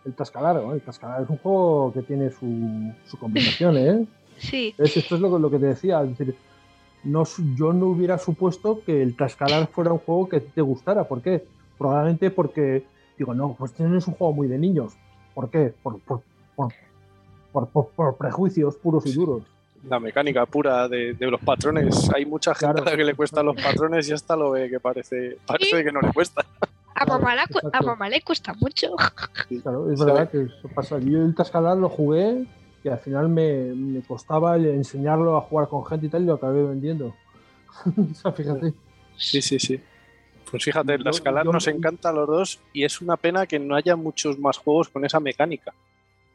El 0.06 0.14
Tascalar, 0.14 0.56
¿no? 0.56 0.72
El 0.72 0.80
Tascalar 0.80 1.22
es 1.22 1.28
un 1.28 1.36
juego 1.36 1.92
que 1.92 2.00
tiene 2.02 2.30
su, 2.30 2.90
su 3.06 3.18
combinación, 3.18 3.76
¿eh? 3.76 4.06
Sí. 4.38 4.74
Es- 4.78 4.96
esto 4.96 5.16
es 5.16 5.20
lo, 5.20 5.30
que- 5.30 5.38
lo 5.42 5.50
que 5.50 5.58
te 5.58 5.66
decía. 5.66 6.00
Es 6.02 6.16
decir, 6.16 6.34
no, 7.04 7.24
su- 7.24 7.54
yo 7.54 7.72
no 7.72 7.86
hubiera 7.86 8.18
supuesto 8.18 8.82
que 8.84 9.02
el 9.02 9.16
Tascalar 9.16 9.66
fuera 9.68 9.92
un 9.92 9.98
juego 9.98 10.28
que 10.28 10.40
te 10.40 10.60
gustara. 10.60 11.04
¿Por 11.04 11.22
qué? 11.22 11.44
Probablemente 11.78 12.30
porque, 12.30 12.84
digo, 13.16 13.34
no, 13.34 13.54
pues 13.58 13.72
este 13.72 13.84
no 13.84 13.96
es 13.98 14.06
un 14.06 14.14
juego 14.14 14.32
muy 14.32 14.48
de 14.48 14.58
niños. 14.58 14.92
¿Por 15.34 15.48
qué? 15.50 15.72
Por, 15.82 15.98
por, 16.00 16.22
por, 16.56 16.72
por- 17.52 17.68
por- 17.68 17.88
por 17.88 18.16
prejuicios 18.16 18.76
puros 18.76 19.06
y 19.06 19.12
duros. 19.12 19.42
La 19.88 19.98
mecánica 19.98 20.44
pura 20.44 20.88
de, 20.88 21.14
de 21.14 21.30
los 21.30 21.40
patrones. 21.40 22.10
Hay 22.14 22.26
mucha 22.26 22.54
gente 22.54 22.74
Claro. 22.74 22.88
a 22.88 22.90
la 22.92 22.96
que 22.98 23.04
le 23.04 23.14
cuestan 23.14 23.46
los 23.46 23.56
patrones 23.56 24.06
y 24.10 24.12
hasta 24.12 24.36
lo 24.36 24.50
ve 24.50 24.68
que 24.68 24.78
parece, 24.78 25.38
parece 25.46 25.82
que 25.82 25.90
no 25.90 26.00
le 26.02 26.12
cuesta. 26.12 26.44
A 26.94 27.06
mamá, 27.06 27.34
la 27.34 27.46
cu- 27.46 27.66
a 27.72 27.80
mamá 27.80 28.10
le 28.10 28.20
cuesta 28.20 28.52
mucho. 28.60 28.88
Claro, 29.62 29.90
es 29.90 29.98
Sí. 29.98 30.04
verdad 30.04 30.30
que 30.30 30.42
eso 30.42 30.68
pasa. 30.74 30.98
Yo 30.98 31.22
el 31.22 31.34
Tascalar 31.34 31.78
lo 31.78 31.88
jugué 31.88 32.44
y 32.82 32.88
al 32.88 32.98
final 32.98 33.28
me, 33.28 33.74
me 33.74 34.00
costaba 34.02 34.56
enseñarlo 34.56 35.36
a 35.36 35.40
jugar 35.42 35.68
con 35.68 35.84
gente 35.84 36.06
y 36.06 36.08
tal 36.08 36.22
y 36.22 36.26
lo 36.26 36.34
acabé 36.34 36.62
vendiendo. 36.64 37.14
o 38.10 38.14
sea, 38.14 38.32
fíjate. 38.32 38.72
Sí, 39.16 39.42
sí, 39.42 39.58
sí. 39.58 39.80
Pues 40.50 40.64
fíjate, 40.64 40.98
la 40.98 41.10
escalar 41.10 41.44
yo- 41.44 41.52
nos 41.52 41.66
encanta 41.68 42.08
a 42.08 42.12
los 42.12 42.26
dos 42.26 42.60
y 42.72 42.84
es 42.84 43.00
una 43.00 43.16
pena 43.16 43.46
que 43.46 43.58
no 43.58 43.76
haya 43.76 43.94
muchos 43.96 44.38
más 44.38 44.58
juegos 44.58 44.88
con 44.88 45.04
esa 45.04 45.20
mecánica, 45.20 45.72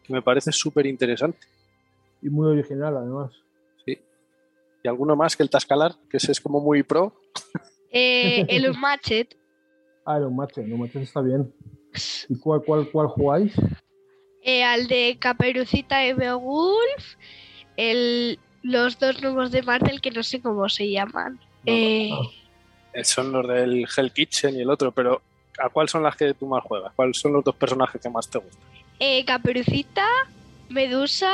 que 0.03 0.13
me 0.13 0.21
parece 0.21 0.51
súper 0.51 0.85
interesante. 0.85 1.39
Y 2.21 2.29
muy 2.29 2.47
original, 2.47 2.95
además. 2.97 3.31
Y 3.87 4.87
alguno 4.87 5.15
más 5.15 5.35
que 5.35 5.41
el 5.41 5.49
Tascalar, 5.49 5.95
que 6.11 6.17
ese 6.17 6.31
es 6.31 6.39
como 6.39 6.61
muy 6.61 6.83
pro. 6.83 7.11
Eh, 7.89 8.45
el 8.47 8.69
Unmatched. 8.69 9.29
Ah, 10.05 10.17
el 10.17 10.25
Unmatched, 10.25 10.61
el 10.63 10.73
Unmatched 10.73 11.01
está 11.01 11.21
bien. 11.21 11.51
¿Y 12.29 12.37
cuál, 12.37 12.61
cuál, 12.63 12.91
cuál 12.91 13.07
jugáis? 13.07 13.55
Eh, 14.47 14.63
al 14.63 14.87
de 14.87 15.17
Caperucita 15.19 16.05
y 16.05 16.13
Beowulf, 16.13 17.15
el, 17.77 18.37
los 18.61 18.99
dos 18.99 19.21
nuevos 19.21 19.51
de 19.51 19.63
Marvel 19.63 19.99
que 20.01 20.11
no 20.11 20.21
sé 20.23 20.39
cómo 20.39 20.69
se 20.69 20.89
llaman. 20.89 21.39
Eh, 21.65 22.09
Eh, 22.93 23.03
Son 23.03 23.31
los 23.31 23.47
del 23.47 23.85
Hell 23.97 24.13
Kitchen 24.13 24.55
y 24.55 24.61
el 24.61 24.69
otro, 24.69 24.91
pero 24.91 25.21
¿a 25.57 25.67
cuál 25.69 25.89
son 25.89 26.03
las 26.03 26.15
que 26.15 26.33
tú 26.35 26.45
más 26.45 26.63
juegas? 26.63 26.93
¿Cuáles 26.95 27.17
son 27.17 27.33
los 27.33 27.43
dos 27.43 27.55
personajes 27.55 27.99
que 28.01 28.09
más 28.09 28.29
te 28.29 28.37
gustan? 28.37 28.61
eh, 28.99 29.25
Caperucita, 29.25 30.05
Medusa 30.69 31.33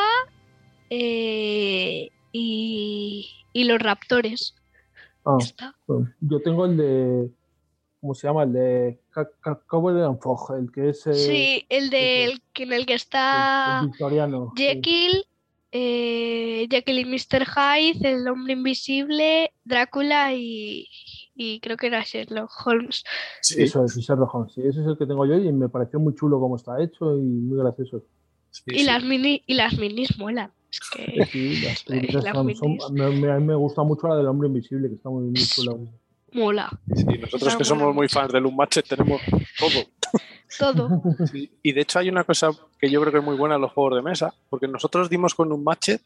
eh, 0.90 2.10
y, 2.32 3.30
y 3.54 3.64
los 3.66 3.80
raptores. 3.80 4.56
Ah, 5.26 5.38
bueno, 5.86 6.12
yo 6.22 6.42
tengo 6.42 6.66
el 6.66 6.78
de. 6.78 7.30
¿Cómo 8.00 8.16
se 8.16 8.26
llama? 8.28 8.44
El 8.44 8.54
de 8.54 9.00
El 10.58 10.72
que 10.72 10.90
es. 10.90 11.06
eh, 11.08 11.14
Sí, 11.14 11.66
el 11.70 11.90
del 11.90 12.42
que 12.54 12.64
en 12.64 12.74
el 12.74 12.86
que 12.86 12.94
está 12.94 13.80
el 13.82 13.88
victoriano. 13.88 14.54
sí. 14.56 14.64
Jekyll, 14.64 15.26
eh, 15.72 16.68
Jekyll 16.70 17.00
y 17.00 17.06
Mr. 17.06 17.46
Hyde, 17.46 18.10
el 18.12 18.28
hombre 18.28 18.54
invisible, 18.54 19.54
Drácula 19.64 20.34
y, 20.34 20.88
y 21.36 21.60
creo 21.60 21.78
que 21.78 21.88
era 21.88 22.04
Sherlock 22.04 22.52
Holmes. 22.66 23.04
Sí, 23.42 23.64
Eso 23.64 23.86
es, 23.86 23.98
y 23.98 24.02
Sherlock 24.02 24.34
Holmes, 24.36 24.54
sí, 24.54 24.62
ese 24.62 24.82
es 24.82 24.88
el 24.88 24.98
que 24.98 25.06
tengo 25.06 25.26
yo 25.26 25.36
y 25.36 25.52
me 25.52 25.70
pareció 25.70 26.00
muy 26.00 26.14
chulo 26.16 26.40
cómo 26.40 26.56
está 26.58 26.82
hecho 26.82 27.18
y 27.18 27.22
muy 27.22 27.58
gracioso. 27.58 28.04
sí, 28.50 28.64
Y 28.68 28.80
sí. 28.80 28.86
las 28.86 29.04
mini 29.04 29.44
y 29.48 29.54
las 29.56 29.78
minis 29.78 30.18
molan. 30.18 30.52
Es 30.70 30.80
que 30.96 31.26
Sí, 31.26 31.56
las 31.62 31.64
Las 31.64 31.84
películas 31.84 32.24
son- 32.34 32.56
son- 32.56 32.72
minis. 32.72 32.92
me, 32.92 33.12
me- 33.12 33.32
a 33.32 33.40
mí 33.40 33.46
me 33.46 33.56
gusta 33.56 33.84
mucho 33.84 34.08
la 34.08 34.16
del 34.18 34.28
hombre 34.28 34.48
invisible, 34.48 34.90
que 34.90 34.96
está 34.96 35.10
muy, 35.10 35.24
muy 35.24 35.34
chula. 35.46 35.78
Mola 36.34 36.70
Sí, 36.96 37.06
nosotros 37.06 37.56
que 37.56 37.64
somos 37.64 37.94
muy 37.94 38.08
fans 38.08 38.32
del 38.32 38.46
Unmatched 38.46 38.84
tenemos 38.84 39.22
todo. 39.58 39.86
todo. 40.58 41.02
Sí, 41.32 41.52
Y 41.64 41.74
de 41.74 41.82
hecho 41.82 42.00
hay 42.00 42.10
una 42.10 42.24
cosa 42.24 42.50
que 42.80 42.90
yo 42.90 43.00
creo 43.02 43.12
que 43.12 43.20
es 43.20 43.24
muy 43.24 43.36
buena 43.36 43.56
en 43.56 43.62
los 43.62 43.72
juegos 43.72 43.96
de 43.96 44.02
mesa, 44.02 44.34
porque 44.50 44.68
nosotros 44.68 45.10
dimos 45.10 45.36
con 45.36 45.52
un 45.52 45.64
matchet 45.64 46.02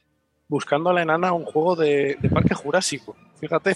buscando 0.48 0.90
a 0.90 0.94
la 0.94 1.02
enana 1.02 1.34
un 1.34 1.46
juego 1.46 1.76
de, 1.76 2.18
de 2.22 2.30
Parque 2.30 2.54
Jurásico, 2.54 3.16
fíjate. 3.40 3.76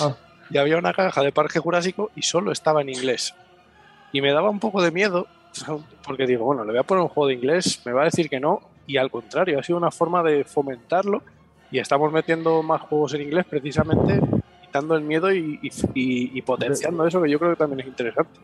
Ah. 0.00 0.16
Y 0.50 0.58
había 0.58 0.76
una 0.76 0.92
caja 0.92 1.22
de 1.22 1.32
Parque 1.32 1.58
Jurásico 1.58 2.10
y 2.16 2.22
solo 2.22 2.52
estaba 2.52 2.82
en 2.82 2.90
inglés. 2.90 3.34
Y 4.12 4.20
me 4.20 4.32
daba 4.32 4.50
un 4.50 4.60
poco 4.60 4.82
de 4.82 4.90
miedo, 4.90 5.26
porque 6.04 6.26
digo, 6.26 6.44
bueno, 6.44 6.64
le 6.64 6.72
voy 6.72 6.80
a 6.80 6.84
poner 6.84 7.02
un 7.02 7.08
juego 7.08 7.28
de 7.28 7.34
inglés, 7.34 7.80
me 7.84 7.92
va 7.92 8.02
a 8.02 8.04
decir 8.06 8.28
que 8.28 8.40
no, 8.40 8.60
y 8.86 8.96
al 8.96 9.10
contrario, 9.10 9.58
ha 9.58 9.62
sido 9.62 9.78
una 9.78 9.90
forma 9.90 10.22
de 10.22 10.44
fomentarlo 10.44 11.22
y 11.70 11.78
estamos 11.78 12.12
metiendo 12.12 12.62
más 12.62 12.82
juegos 12.82 13.14
en 13.14 13.22
inglés 13.22 13.46
precisamente 13.48 14.20
quitando 14.74 14.96
el 14.96 15.04
miedo 15.04 15.32
y, 15.32 15.60
y- 15.62 15.68
y- 15.94 16.38
y 16.38 16.42
potenciando 16.42 17.06
eso 17.06 17.22
que 17.22 17.30
yo 17.30 17.38
creo 17.38 17.52
que 17.52 17.56
también 17.56 17.80
es 17.80 17.86
interesante. 17.86 18.40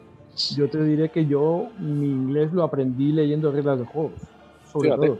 Yo 0.56 0.68
te 0.68 0.82
diré 0.84 1.10
que 1.10 1.26
yo 1.26 1.70
mi 1.78 2.06
inglés 2.06 2.52
lo 2.52 2.62
aprendí 2.62 3.10
leyendo 3.10 3.50
reglas 3.50 3.80
de 3.80 3.84
juegos, 3.84 4.20
sobre 4.70 4.90
Fíjate. 4.90 5.06
todo. 5.08 5.18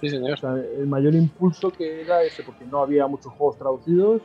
Sí, 0.00 0.08
señor. 0.10 0.32
O 0.32 0.36
sea, 0.36 0.54
el 0.80 0.88
mayor 0.88 1.14
impulso 1.14 1.70
que 1.70 2.02
era 2.02 2.20
ese, 2.24 2.42
porque 2.42 2.64
no 2.66 2.80
había 2.82 3.06
muchos 3.06 3.32
juegos 3.32 3.58
traducidos. 3.58 4.22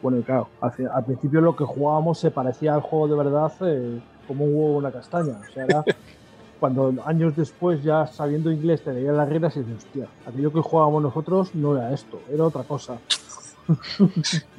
Bueno, 0.00 0.20
y 0.20 0.22
claro, 0.22 0.50
al, 0.60 0.72
al 0.94 1.04
principio 1.04 1.40
lo 1.40 1.56
que 1.56 1.64
jugábamos 1.64 2.20
se 2.20 2.30
parecía 2.30 2.74
al 2.74 2.80
juego 2.80 3.08
de 3.08 3.16
verdad 3.16 3.52
eh, 3.66 4.00
como 4.28 4.44
un 4.44 4.54
huevo 4.54 4.74
o 4.76 4.78
una 4.78 4.92
castaña. 4.92 5.34
O 5.36 5.52
sea, 5.52 5.64
era 5.64 5.84
cuando 6.60 6.94
años 7.04 7.34
después, 7.34 7.82
ya 7.82 8.06
sabiendo 8.06 8.52
inglés, 8.52 8.84
te 8.84 8.94
leías 8.94 9.16
las 9.16 9.28
reglas 9.28 9.56
y 9.56 9.60
dices, 9.60 9.78
hostia, 9.78 10.08
aquello 10.24 10.52
que 10.52 10.60
jugábamos 10.60 11.02
nosotros 11.02 11.54
no 11.56 11.76
era 11.76 11.92
esto, 11.92 12.22
era 12.32 12.44
otra 12.44 12.62
cosa. 12.62 13.00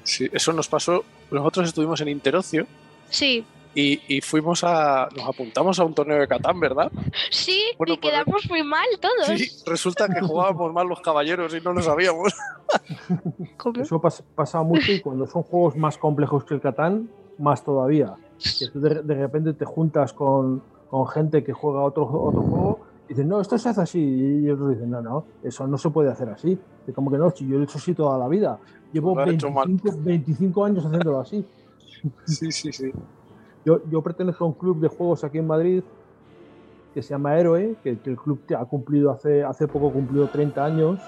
Sí, 0.03 0.27
eso 0.31 0.53
nos 0.53 0.67
pasó. 0.67 1.03
Nosotros 1.31 1.67
estuvimos 1.67 1.99
en 2.01 2.07
Interocio 2.09 2.65
Sí, 3.09 3.43
y, 3.75 3.99
y 4.07 4.21
fuimos 4.21 4.63
a. 4.63 5.07
Nos 5.15 5.27
apuntamos 5.27 5.79
a 5.79 5.83
un 5.85 5.93
torneo 5.93 6.19
de 6.19 6.27
Catán, 6.27 6.59
¿verdad? 6.59 6.91
sí, 7.29 7.61
Bueno, 7.77 7.93
y 7.93 7.97
pues- 7.97 8.11
quedamos 8.13 8.49
muy 8.49 8.63
mal 8.63 8.85
todos. 8.99 9.27
Sí, 9.39 9.49
resulta 9.65 10.07
que 10.07 10.21
jugábamos 10.21 10.73
mal 10.73 10.87
los 10.87 10.99
caballeros 11.01 11.53
y 11.53 11.61
no 11.61 11.73
lo 11.73 11.81
sabíamos. 11.81 12.33
¿Cómo? 13.57 13.81
Eso 13.81 14.01
pas- 14.01 14.23
pasa 14.35 14.61
mucho 14.63 14.91
y 14.91 14.99
cuando 15.01 15.27
son 15.27 15.43
juegos 15.43 15.75
más 15.75 15.97
complejos 15.97 16.43
que 16.43 16.53
el 16.55 16.61
Catán, 16.61 17.09
más 17.37 17.63
todavía. 17.63 18.15
Que 18.59 18.67
tú 18.67 18.79
de, 18.81 19.01
de 19.03 19.15
repente 19.15 19.53
te 19.53 19.65
juntas 19.65 20.13
con, 20.13 20.61
con 20.89 21.07
gente 21.07 21.43
que 21.43 21.53
juega 21.53 21.81
otro, 21.81 22.03
otro 22.03 22.41
juego 22.41 22.79
y 23.07 23.09
dicen, 23.09 23.27
no, 23.27 23.39
esto 23.41 23.57
se 23.57 23.69
hace 23.69 23.81
así. 23.81 23.99
Y 23.99 24.49
otros 24.49 24.69
dicen, 24.69 24.89
no, 24.89 25.01
no, 25.01 25.25
eso 25.43 25.67
no 25.67 25.77
se 25.77 25.89
puede 25.89 26.11
hacer 26.11 26.29
así. 26.29 26.57
Y 26.87 26.91
como 26.91 27.09
que 27.11 27.17
no, 27.17 27.33
yo 27.33 27.55
lo 27.55 27.61
he 27.61 27.63
hecho 27.63 27.77
así 27.77 27.93
toda 27.93 28.17
la 28.17 28.27
vida. 28.27 28.59
Llevo 28.91 29.15
Lo 29.15 29.21
has 29.21 29.29
hecho 29.29 29.49
mal. 29.51 29.67
25, 29.67 29.97
25 30.03 30.65
años 30.65 30.85
haciéndolo 30.85 31.19
así. 31.19 31.45
Sí, 32.25 32.51
sí, 32.51 32.71
sí. 32.71 32.91
Yo, 33.65 33.81
yo 33.89 34.03
pertenezco 34.03 34.45
a 34.45 34.47
un 34.47 34.53
club 34.53 34.79
de 34.79 34.87
juegos 34.87 35.23
aquí 35.23 35.39
en 35.39 35.47
Madrid 35.47 35.83
que 36.93 37.01
se 37.01 37.09
llama 37.09 37.37
Héroe, 37.37 37.75
que, 37.83 37.97
que 37.97 38.11
el 38.11 38.17
club 38.17 38.39
ha 38.55 38.65
cumplido 38.65 39.09
hace, 39.09 39.43
hace 39.43 39.67
poco 39.67 39.91
cumplido 39.91 40.27
30 40.27 40.63
años. 40.63 40.99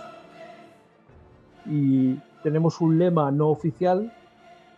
Y 1.67 2.15
tenemos 2.41 2.81
un 2.81 2.97
lema 2.97 3.29
no 3.31 3.49
oficial 3.49 4.11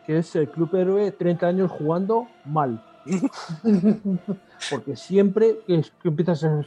que 0.06 0.18
es 0.18 0.36
el 0.36 0.50
Club 0.50 0.76
Héroe 0.76 1.12
30 1.12 1.48
años 1.48 1.72
jugando 1.72 2.28
mal. 2.46 2.84
Porque 4.70 4.96
siempre 4.96 5.58
que, 5.66 5.84
empiezas 6.04 6.44
a 6.44 6.62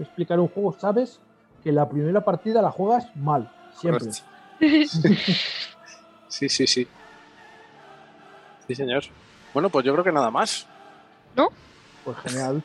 explicar 0.00 0.38
un 0.40 0.48
juego, 0.48 0.76
sabes 0.78 1.20
que 1.62 1.72
la 1.72 1.88
primera 1.88 2.24
partida 2.24 2.62
la 2.62 2.70
juegas 2.70 3.14
mal. 3.16 3.50
Siempre. 3.74 4.10
Sí, 6.28 6.48
sí, 6.48 6.66
sí. 6.66 6.86
Sí, 8.66 8.74
señor. 8.74 9.04
Bueno, 9.52 9.68
pues 9.68 9.84
yo 9.84 9.92
creo 9.92 10.04
que 10.04 10.12
nada 10.12 10.30
más. 10.30 10.66
Pues 12.04 12.16
genial. 12.18 12.62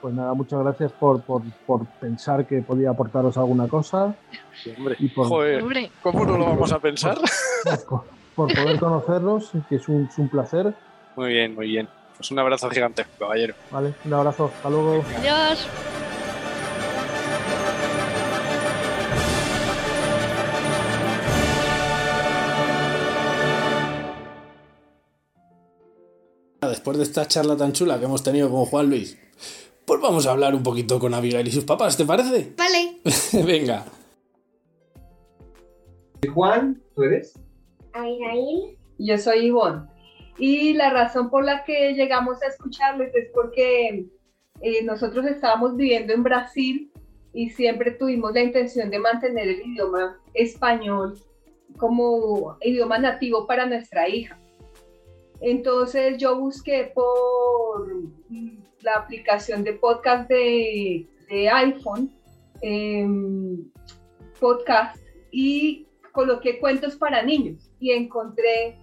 Pues 0.00 0.14
nada, 0.14 0.34
muchas 0.34 0.60
gracias 0.60 0.92
por, 0.92 1.22
por, 1.22 1.42
por 1.66 1.86
pensar 1.86 2.46
que 2.46 2.60
podía 2.60 2.90
aportaros 2.90 3.36
alguna 3.36 3.68
cosa 3.68 4.16
Sí, 4.52 4.74
hombre. 4.76 4.96
y 4.98 5.08
por, 5.08 5.28
Joder, 5.28 5.90
¿cómo 6.02 6.24
no 6.24 6.36
lo 6.36 6.46
vamos 6.46 6.72
a 6.72 6.80
pensar? 6.80 7.16
por, 7.88 8.04
por 8.34 8.52
poder 8.52 8.80
conocerlos, 8.80 9.52
que 9.68 9.76
es 9.76 9.88
un, 9.88 10.08
es 10.10 10.18
un 10.18 10.28
placer. 10.28 10.74
Muy 11.14 11.28
bien, 11.30 11.54
muy 11.54 11.68
bien. 11.68 11.88
Pues 12.20 12.30
un 12.32 12.38
abrazo 12.38 12.68
gigantesco, 12.68 13.12
caballero. 13.18 13.54
Vale, 13.70 13.94
un 14.04 14.12
abrazo, 14.12 14.52
hasta 14.54 14.68
luego. 14.68 15.02
adiós. 15.16 15.66
Después 26.60 26.98
de 26.98 27.04
esta 27.04 27.26
charla 27.26 27.56
tan 27.56 27.72
chula 27.72 27.98
que 27.98 28.04
hemos 28.04 28.22
tenido 28.22 28.50
con 28.50 28.66
Juan 28.66 28.90
Luis, 28.90 29.16
pues 29.86 29.98
vamos 30.02 30.26
a 30.26 30.32
hablar 30.32 30.54
un 30.54 30.62
poquito 30.62 30.98
con 30.98 31.14
Abigail 31.14 31.48
y 31.48 31.50
sus 31.50 31.64
papás, 31.64 31.96
¿te 31.96 32.04
parece? 32.04 32.52
Vale. 32.54 32.98
Venga. 33.46 33.86
Juan, 36.34 36.82
¿tú 36.94 37.02
eres? 37.02 37.32
Abigail. 37.94 38.76
Yo 38.98 39.16
soy 39.16 39.46
Ivonne. 39.46 39.99
Y 40.38 40.74
la 40.74 40.90
razón 40.90 41.30
por 41.30 41.44
la 41.44 41.64
que 41.64 41.94
llegamos 41.94 42.42
a 42.42 42.46
escucharles 42.46 43.14
es 43.14 43.28
porque 43.34 44.06
eh, 44.60 44.84
nosotros 44.84 45.26
estábamos 45.26 45.76
viviendo 45.76 46.12
en 46.12 46.22
Brasil 46.22 46.92
y 47.32 47.50
siempre 47.50 47.92
tuvimos 47.92 48.34
la 48.34 48.42
intención 48.42 48.90
de 48.90 48.98
mantener 48.98 49.48
el 49.48 49.60
idioma 49.66 50.18
español 50.34 51.18
como 51.76 52.56
idioma 52.62 52.98
nativo 52.98 53.46
para 53.46 53.66
nuestra 53.66 54.08
hija. 54.08 54.38
Entonces 55.40 56.18
yo 56.18 56.38
busqué 56.38 56.92
por 56.94 57.88
la 58.82 58.94
aplicación 58.94 59.64
de 59.64 59.74
podcast 59.74 60.28
de, 60.28 61.06
de 61.28 61.48
iPhone, 61.48 62.10
em, 62.60 63.70
podcast, 64.38 65.00
y 65.30 65.86
coloqué 66.12 66.58
cuentos 66.58 66.96
para 66.96 67.22
niños 67.22 67.70
y 67.78 67.92
encontré 67.92 68.76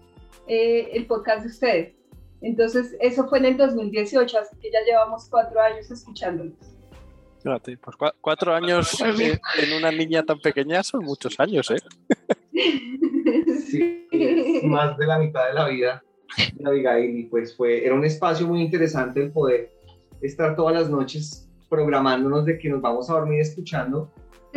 eh, 0.48 0.90
el 0.94 1.06
podcast 1.08 1.42
de 1.42 1.48
ustedes. 1.48 1.96
Entonces, 2.42 2.96
eso 3.00 3.28
fue 3.28 3.40
en 3.40 3.46
el 3.46 3.58
2018, 3.58 4.38
así 4.40 4.56
que 4.62 4.70
ya 4.72 4.80
llevamos 4.86 5.28
cuatro 5.30 5.60
años 5.60 5.90
escuchándolos. 5.90 6.54
Fíjate, 7.42 7.78
pues 7.78 7.98
cua- 7.98 8.14
cuatro 8.22 8.54
años 8.54 9.00
eh, 9.20 9.40
en 9.62 9.74
una 9.78 9.92
niña 9.92 10.24
tan 10.24 10.40
pequeña 10.40 10.84
son 10.84 11.04
muchos 11.06 11.40
años, 11.40 11.72
¿eh? 11.72 11.78
Sí, 13.68 14.08
es 14.12 14.64
más 14.64 14.98
de 14.98 15.06
la 15.06 15.20
mitad 15.20 15.48
de 15.48 15.54
la 15.54 15.68
vida 15.68 16.04
de 16.56 16.68
Abigail 16.70 17.18
y 17.20 17.24
pues 17.26 17.56
fue, 17.56 17.86
era 17.86 17.94
un 17.96 18.06
espacio 18.06 18.48
muy 18.48 18.62
interesante 18.62 19.22
el 19.22 19.32
poder 19.32 19.72
estar 20.22 20.56
todas 20.56 20.74
las 20.74 20.90
noches 20.90 21.50
programándonos 21.70 22.46
de 22.46 22.58
que 22.58 22.70
nos 22.70 22.82
vamos 22.82 23.10
a 23.10 23.14
dormir 23.14 23.42
escuchando 23.42 24.12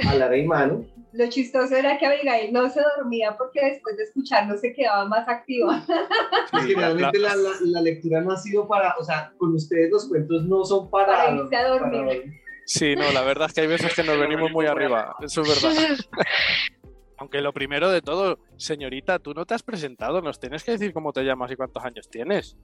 a 0.07 0.15
Lara 0.15 0.37
y 0.37 0.47
Manu. 0.47 0.87
Lo 1.13 1.29
chistoso 1.29 1.75
era 1.75 1.99
que 1.99 2.07
Abigail 2.07 2.53
no 2.53 2.69
se 2.69 2.81
dormía 2.97 3.37
porque 3.37 3.61
después 3.65 3.97
de 3.97 4.05
escucharlo 4.05 4.57
se 4.57 4.73
quedaba 4.73 5.05
más 5.07 5.29
activa. 5.29 5.85
Sí, 5.87 5.91
la- 6.53 6.61
generalmente 6.63 7.19
la, 7.19 7.35
la- 7.35 7.57
la 7.63 7.81
lectura 7.83 8.21
no 8.21 8.33
ha 8.33 8.37
sido 8.37 8.69
para, 8.69 8.95
o 8.99 9.03
sea, 9.05 9.33
con 9.37 9.53
ustedes 9.55 9.91
los 9.91 10.09
cuentos 10.09 10.45
no 10.45 10.65
son 10.65 10.89
para, 10.91 11.07
Para 11.17 11.37
irse 11.37 11.57
a 11.57 11.69
dormir. 11.69 12.05
para- 12.07 12.41
Sí, 12.65 12.95
no, 12.95 13.11
la 13.13 13.23
verdad 13.23 13.49
es 13.49 13.55
que 13.55 13.63
hay 13.63 13.67
veces 13.67 13.93
que 13.95 14.05
nos 14.05 14.17
venimos 14.19 14.53
muy 14.53 14.67
arriba, 14.67 15.17
eso 15.21 15.43
es 15.43 15.63
verdad. 15.63 15.97
Aunque 17.19 17.41
lo 17.43 17.53
primero 17.53 17.91
de 17.91 18.01
todo, 18.01 18.39
señorita, 18.57 19.19
tú 19.19 19.35
no 19.35 19.45
te 19.45 19.55
has 19.55 19.63
presentado, 19.63 20.23
nos 20.23 20.39
tienes 20.39 20.63
que 20.65 20.71
decir 20.73 20.93
cómo 20.93 21.13
te 21.13 21.23
llamas 21.25 21.51
y 21.51 21.57
cuántos 21.57 21.85
años 21.85 22.09
tienes. 22.09 22.57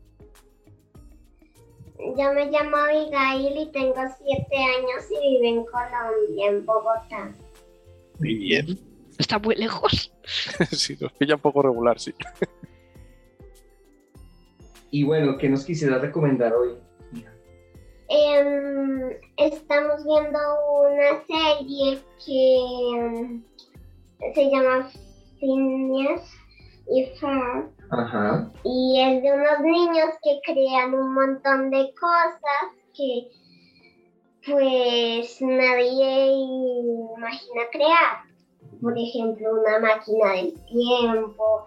Yo 1.98 2.32
me 2.34 2.50
llamo 2.50 2.76
Abigail 2.76 3.56
y 3.56 3.72
tengo 3.72 3.94
siete 4.18 4.56
años 4.56 5.04
y 5.10 5.40
vivo 5.40 5.44
en 5.44 5.64
Colombia, 5.64 6.48
en 6.48 6.66
Bogotá. 6.66 7.32
Muy 8.18 8.34
bien. 8.34 8.78
Está 9.18 9.38
muy 9.38 9.54
lejos. 9.54 10.12
sí, 10.72 10.96
nos 11.00 11.12
pilla 11.12 11.36
un 11.36 11.40
poco 11.40 11.62
regular, 11.62 11.98
sí. 11.98 12.12
Y 14.90 15.04
bueno, 15.04 15.36
¿qué 15.38 15.48
nos 15.48 15.64
quisiera 15.64 15.98
recomendar 15.98 16.54
hoy? 16.54 16.76
Em, 18.08 19.10
estamos 19.36 20.04
viendo 20.04 20.38
una 20.80 21.24
serie 21.26 21.98
que 22.24 22.58
em, 22.94 23.42
se 24.32 24.50
llama 24.50 24.88
Phineas 25.40 26.22
y 26.88 27.06
Ferb 27.18 27.75
Y 28.64 29.00
es 29.00 29.22
de 29.22 29.32
unos 29.32 29.60
niños 29.60 30.10
que 30.22 30.40
crean 30.44 30.94
un 30.94 31.14
montón 31.14 31.70
de 31.70 31.92
cosas 31.94 32.74
que 32.94 33.28
pues 34.44 35.40
nadie 35.40 36.32
imagina 37.16 37.62
crear. 37.70 38.22
Por 38.80 38.96
ejemplo, 38.96 39.60
una 39.60 39.78
máquina 39.80 40.32
del 40.32 40.54
tiempo. 40.66 41.66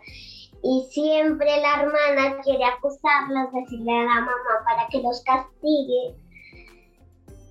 Y 0.61 0.87
siempre 0.89 1.61
la 1.61 1.81
hermana 1.81 2.41
quiere 2.41 2.63
acusarlos, 2.65 3.53
decirle 3.53 3.91
a 3.91 4.03
la 4.03 4.21
mamá 4.21 4.63
para 4.65 4.87
que 4.89 5.01
los 5.01 5.23
castigue. 5.23 6.15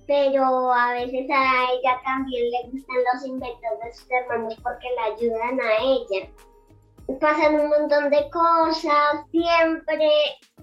Pero 0.07 0.73
a 0.73 0.93
veces 0.93 1.29
a 1.29 1.71
ella 1.71 2.01
también 2.03 2.49
le 2.49 2.71
gustan 2.71 2.97
los 3.13 3.25
inventos 3.27 3.79
de 3.83 3.93
sus 3.93 4.11
hermanos 4.11 4.55
porque 4.63 4.87
la 4.95 5.15
ayudan 5.15 5.59
a 5.59 5.83
ella 5.83 6.29
pasan 7.19 7.55
un 7.55 7.69
montón 7.69 8.09
de 8.09 8.29
cosas, 8.29 9.25
siempre 9.31 10.09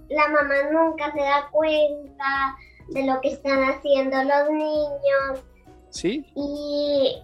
la 0.08 0.28
mamá 0.28 0.54
nunca 0.72 1.12
se 1.12 1.20
da 1.20 1.48
cuenta 1.50 2.56
de 2.88 3.04
lo 3.06 3.20
que 3.20 3.28
están 3.30 3.64
haciendo 3.64 4.16
los 4.22 4.50
niños 4.50 5.44
¿Sí? 5.90 6.24
y 6.36 7.16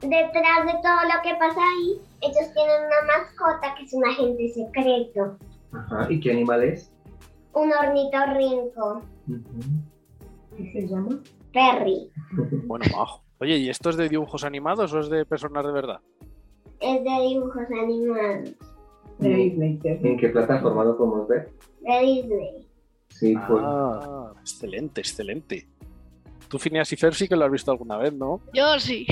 detrás 0.00 0.66
de 0.66 0.72
todo 0.82 1.02
lo 1.14 1.22
que 1.22 1.34
pasa 1.38 1.60
ahí, 1.60 2.00
ellos 2.22 2.52
tienen 2.54 2.86
una 2.86 3.18
mascota 3.18 3.74
que 3.76 3.84
es 3.84 3.92
un 3.92 4.06
agente 4.06 4.48
secreto, 4.48 5.36
Ajá. 5.72 6.06
¿Y 6.10 6.20
qué 6.20 6.30
animal 6.32 6.62
es? 6.64 6.90
un 7.54 7.70
ornitorrinco, 7.72 9.02
¿Qué 10.56 10.72
se 10.72 10.88
llama? 10.88 11.18
Perry, 11.52 12.10
Bueno, 12.66 12.84
majo. 12.96 13.22
Oye, 13.40 13.56
¿y 13.56 13.68
esto 13.68 13.90
es 13.90 13.96
de 13.96 14.08
dibujos 14.08 14.44
animados 14.44 14.92
o 14.94 15.00
es 15.00 15.10
de 15.10 15.26
personas 15.26 15.64
de 15.66 15.72
verdad? 15.72 16.00
Es 16.82 17.04
de 17.04 17.28
dibujos 17.28 17.62
animados, 17.70 18.50
De 19.18 19.28
Disney. 19.28 19.80
¿En 19.84 20.16
qué 20.18 20.28
plataforma 20.28 20.84
lo 20.84 20.96
podemos 20.96 21.28
ver? 21.28 21.50
de 21.80 22.00
Disney. 22.00 22.66
Sí, 23.08 23.34
pues. 23.46 23.62
Ah, 23.64 24.32
excelente, 24.40 25.00
excelente. 25.00 25.66
Tú, 26.48 26.58
Phineas 26.58 26.92
y 26.92 26.96
Ferb, 26.96 27.14
sí 27.14 27.28
que 27.28 27.36
lo 27.36 27.44
has 27.44 27.52
visto 27.52 27.70
alguna 27.70 27.96
vez, 27.96 28.12
¿no? 28.12 28.40
Yo 28.54 28.78
sí. 28.78 29.06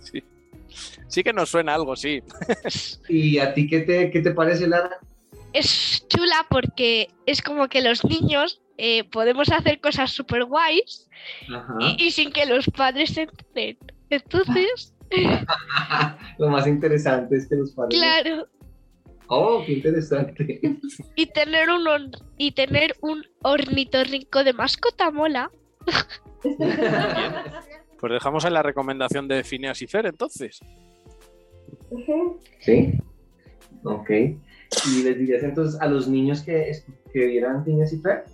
sí. 0.00 0.22
Sí 1.08 1.22
que 1.22 1.32
nos 1.32 1.50
suena 1.50 1.74
algo, 1.74 1.94
sí. 1.94 2.22
¿Y 3.08 3.38
a 3.38 3.54
ti 3.54 3.68
qué 3.68 3.80
te, 3.80 4.10
qué 4.10 4.20
te 4.20 4.32
parece, 4.32 4.66
Lara? 4.66 4.98
Es 5.52 6.04
chula 6.08 6.46
porque 6.50 7.08
es 7.26 7.40
como 7.40 7.68
que 7.68 7.80
los 7.80 8.04
niños 8.04 8.60
eh, 8.76 9.04
podemos 9.04 9.50
hacer 9.52 9.80
cosas 9.80 10.10
súper 10.10 10.44
guays 10.44 11.08
y 11.98 12.10
sin 12.10 12.32
que 12.32 12.44
los 12.46 12.66
padres 12.70 13.10
se 13.10 13.22
enteren. 13.22 13.78
Entonces, 14.10 14.93
Lo 16.38 16.48
más 16.50 16.66
interesante 16.66 17.36
es 17.36 17.48
que 17.48 17.56
los 17.56 17.72
padres. 17.72 17.98
claro, 17.98 18.48
Oh, 19.28 19.62
qué 19.64 19.72
interesante. 19.74 20.60
y 21.16 21.26
tener 21.26 21.70
un 21.70 21.86
or- 21.88 22.10
y 22.36 22.52
tener 22.52 22.94
un 23.00 23.24
ornitorrinco 23.42 24.44
de 24.44 24.52
mascota 24.52 25.10
mola. 25.10 25.50
Pues 28.00 28.12
dejamos 28.12 28.44
en 28.44 28.52
la 28.52 28.62
recomendación 28.62 29.26
de 29.28 29.42
Phineas 29.44 29.80
y 29.80 29.86
Fer, 29.86 30.04
entonces. 30.04 30.60
¿Sí? 32.60 32.92
Ok. 33.82 34.10
¿Y 34.10 35.02
les 35.04 35.18
dirías 35.18 35.42
entonces 35.42 35.80
a 35.80 35.86
los 35.86 36.06
niños 36.06 36.42
que, 36.42 36.70
que 37.12 37.26
vieran 37.26 37.64
Phineas 37.64 37.92
y 37.94 37.98
Ferb? 38.00 38.24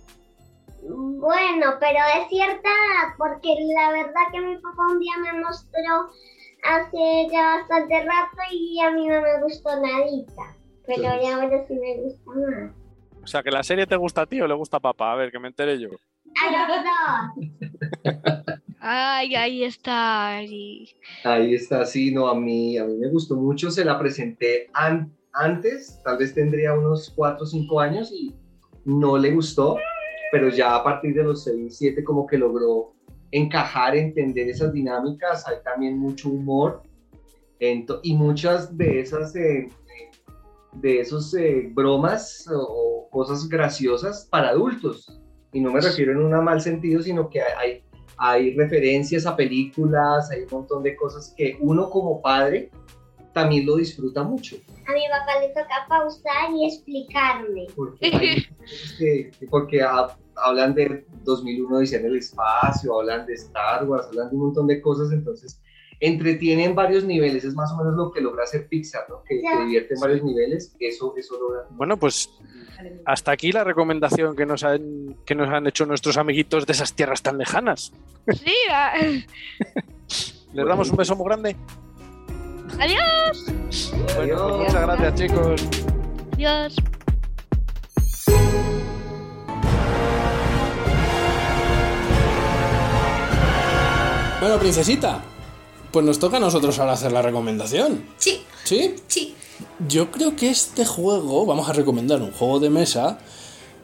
Bueno, 0.83 1.67
pero 1.79 1.99
es 2.21 2.27
cierta, 2.29 2.69
porque 3.17 3.47
la 3.75 3.91
verdad 3.91 4.21
que 4.33 4.41
mi 4.41 4.57
papá 4.57 4.87
un 4.91 4.99
día 4.99 5.13
me 5.23 5.39
mostró 5.41 6.09
hace 6.63 7.27
ya 7.31 7.57
bastante 7.57 7.99
rato 8.03 8.37
y 8.51 8.79
a 8.79 8.91
mí 8.91 9.07
no 9.07 9.21
me 9.21 9.41
gustó 9.43 9.69
nadita. 9.81 10.55
Pero 10.85 11.03
ya 11.21 11.35
ahora 11.35 11.65
sí 11.67 11.73
me 11.75 12.01
gusta 12.01 12.31
más. 12.31 12.71
O 13.23 13.27
sea, 13.27 13.43
que 13.43 13.51
la 13.51 13.63
serie 13.63 13.85
te 13.85 13.95
gusta 13.95 14.21
a 14.21 14.25
ti 14.25 14.41
o 14.41 14.47
le 14.47 14.53
gusta 14.55 14.77
a 14.77 14.79
papá. 14.79 15.13
A 15.13 15.15
ver, 15.15 15.31
que 15.31 15.39
me 15.39 15.47
entere 15.49 15.79
yo. 15.79 15.89
A 16.41 16.51
los 16.51 16.83
dos. 18.03 18.15
Ay, 18.79 19.35
ahí 19.35 19.63
está. 19.63 20.41
y- 20.43 20.89
Ahí 21.23 21.53
está, 21.53 21.85
sí, 21.85 22.11
no, 22.11 22.27
a 22.27 22.35
mí, 22.35 22.77
a 22.77 22.85
mí 22.85 22.95
me 22.97 23.09
gustó 23.09 23.35
mucho, 23.35 23.69
se 23.69 23.85
la 23.85 23.99
presenté 23.99 24.69
an- 24.73 25.15
antes, 25.33 26.01
tal 26.03 26.17
vez 26.17 26.33
tendría 26.33 26.73
unos 26.73 27.13
4 27.15 27.43
o 27.43 27.45
5 27.45 27.79
años 27.79 28.11
y 28.11 28.33
no 28.85 29.17
le 29.17 29.31
gustó, 29.31 29.77
pero 30.31 30.49
ya 30.49 30.75
a 30.75 30.83
partir 30.83 31.13
de 31.13 31.23
los 31.23 31.43
6, 31.43 31.77
7 31.77 32.03
como 32.03 32.25
que 32.25 32.37
logró 32.39 32.95
encajar, 33.31 33.95
entender 33.95 34.49
esas 34.49 34.73
dinámicas, 34.73 35.47
hay 35.47 35.57
también 35.63 35.97
mucho 35.97 36.29
humor 36.29 36.83
y 38.03 38.15
muchas 38.15 38.75
de 38.75 39.01
esas, 39.01 39.35
eh, 39.35 39.69
de 40.73 40.99
esos 40.99 41.33
eh, 41.35 41.69
bromas 41.71 42.45
o, 42.51 43.07
cosas 43.11 43.47
graciosas 43.49 44.27
para 44.31 44.49
adultos. 44.49 45.21
Y 45.53 45.59
no 45.59 45.71
me 45.71 45.81
refiero 45.81 46.13
en 46.13 46.19
un 46.19 46.43
mal 46.43 46.61
sentido, 46.61 47.01
sino 47.01 47.29
que 47.29 47.41
hay, 47.41 47.83
hay 48.17 48.55
referencias 48.55 49.25
a 49.25 49.35
películas, 49.35 50.31
hay 50.31 50.43
un 50.43 50.47
montón 50.49 50.81
de 50.81 50.95
cosas 50.95 51.33
que 51.35 51.57
uno 51.59 51.89
como 51.89 52.21
padre 52.21 52.71
también 53.33 53.65
lo 53.65 53.75
disfruta 53.75 54.23
mucho. 54.23 54.55
A 54.87 54.93
mi 54.93 55.01
papá 55.09 55.39
le 55.41 55.49
toca 55.49 55.85
pausar 55.89 56.51
y 56.55 56.65
explicarme. 56.65 57.67
Porque, 57.75 58.05
hay 58.05 59.47
porque 59.49 59.81
ha- 59.81 60.17
hablan 60.35 60.73
de 60.73 61.05
2001 61.23 61.79
dice 61.79 61.97
en 61.97 62.05
el 62.05 62.17
espacio, 62.17 62.99
hablan 62.99 63.25
de 63.25 63.33
Star 63.33 63.87
Wars, 63.87 64.07
hablan 64.07 64.29
de 64.29 64.35
un 64.35 64.41
montón 64.43 64.67
de 64.67 64.81
cosas, 64.81 65.11
entonces 65.11 65.61
entretienen 65.99 66.73
varios 66.73 67.03
niveles, 67.03 67.43
es 67.43 67.53
más 67.53 67.71
o 67.71 67.77
menos 67.77 67.93
lo 67.95 68.11
que 68.11 68.21
logra 68.21 68.43
hacer 68.43 68.67
Pixar, 68.67 69.05
¿no? 69.07 69.23
que, 69.23 69.39
que 69.39 69.63
divierte 69.65 69.93
en 69.93 69.99
varios 69.99 70.23
niveles, 70.23 70.75
eso, 70.79 71.13
eso 71.15 71.39
logra. 71.39 71.67
Bueno, 71.69 71.95
pues 71.97 72.29
hasta 73.05 73.31
aquí 73.31 73.51
la 73.51 73.63
recomendación 73.63 74.35
que 74.35 74.45
nos 74.45 74.63
han, 74.63 75.15
que 75.25 75.35
nos 75.35 75.49
han 75.49 75.67
hecho 75.67 75.85
nuestros 75.85 76.17
amiguitos 76.17 76.65
de 76.65 76.73
esas 76.73 76.93
tierras 76.95 77.21
tan 77.21 77.37
lejanas. 77.37 77.93
Sí, 78.33 78.55
ah, 78.71 78.93
Les 80.53 80.65
damos 80.65 80.89
un 80.89 80.97
beso 80.97 81.15
muy 81.15 81.25
grande. 81.27 81.55
adiós. 82.79 83.45
Bueno, 83.47 84.05
pues 84.05 84.17
Adiós. 84.17 84.57
muchas 84.57 84.81
gracias, 84.81 85.15
chicos. 85.15 85.69
Adiós. 86.33 86.75
Bueno, 94.41 94.57
princesita, 94.57 95.23
pues 95.91 96.03
nos 96.03 96.17
toca 96.17 96.37
a 96.37 96.39
nosotros 96.39 96.79
ahora 96.79 96.93
hacer 96.93 97.11
la 97.11 97.21
recomendación. 97.21 98.07
Sí, 98.17 98.41
¿Sí? 98.63 98.95
sí. 99.05 99.35
Yo 99.87 100.09
creo 100.09 100.35
que 100.35 100.49
este 100.49 100.83
juego, 100.83 101.45
vamos 101.45 101.69
a 101.69 101.73
recomendar 101.73 102.19
un 102.23 102.31
juego 102.31 102.59
de 102.59 102.71
mesa, 102.71 103.19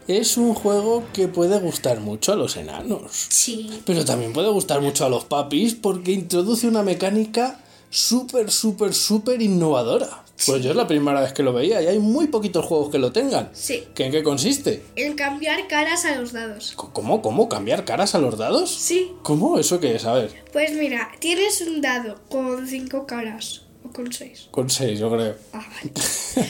es 0.08 0.36
un 0.36 0.56
juego 0.56 1.04
que 1.14 1.28
puede 1.28 1.60
gustar 1.60 2.00
mucho 2.00 2.34
a 2.34 2.36
los 2.36 2.58
enanos. 2.58 3.12
Sí. 3.12 3.84
Pero 3.86 4.04
también 4.04 4.34
puede 4.34 4.50
gustar 4.50 4.82
mucho 4.82 5.06
a 5.06 5.10
los 5.10 5.26
papis 5.26 5.76
porque 5.76 6.12
introduce 6.12 6.68
una 6.68 6.82
mecánica 6.82 7.60
súper, 7.92 8.50
súper, 8.50 8.96
súper 8.96 9.44
innovadora. 9.44 10.24
Pues 10.46 10.64
yo 10.64 10.70
es 10.70 10.76
la 10.76 10.88
primera 10.88 11.20
vez 11.22 11.34
que 11.34 11.42
lo 11.44 11.52
veía 11.52 11.82
y 11.82 11.88
hay 11.88 12.00
muy 12.00 12.28
poquitos 12.28 12.66
juegos 12.66 12.90
que 12.92 13.00
lo 13.00 13.12
tengan. 13.12 13.50
Sí. 13.54 13.86
¿Que 13.96 14.06
¿En 14.06 14.12
qué 14.12 14.22
consiste? 14.24 14.84
En 14.96 15.16
cambiar 15.16 15.68
caras 15.68 16.06
a 16.06 16.16
los 16.16 16.32
dados. 16.32 16.74
¿Cómo? 16.76 17.22
¿Cómo? 17.22 17.50
¿Cambiar 17.50 17.86
caras 17.86 18.14
a 18.16 18.20
los 18.20 18.38
dados? 18.38 18.70
Sí. 18.70 19.12
¿Cómo? 19.24 19.58
¿Eso 19.58 19.80
qué 19.80 19.96
es? 19.96 20.06
A 20.06 20.14
ver, 20.14 20.32
Pues 20.54 20.74
mira, 20.74 21.10
tienes 21.20 21.62
un 21.62 21.82
dado 21.82 22.20
con 22.30 22.68
cinco 22.68 23.08
caras. 23.08 23.64
O 23.84 23.92
con 23.92 24.12
seis. 24.14 24.48
con 24.52 24.70
seis, 24.70 25.00
yo 25.00 25.10
creo. 25.12 25.36
Ah, 25.54 25.66
vale. 25.68 25.92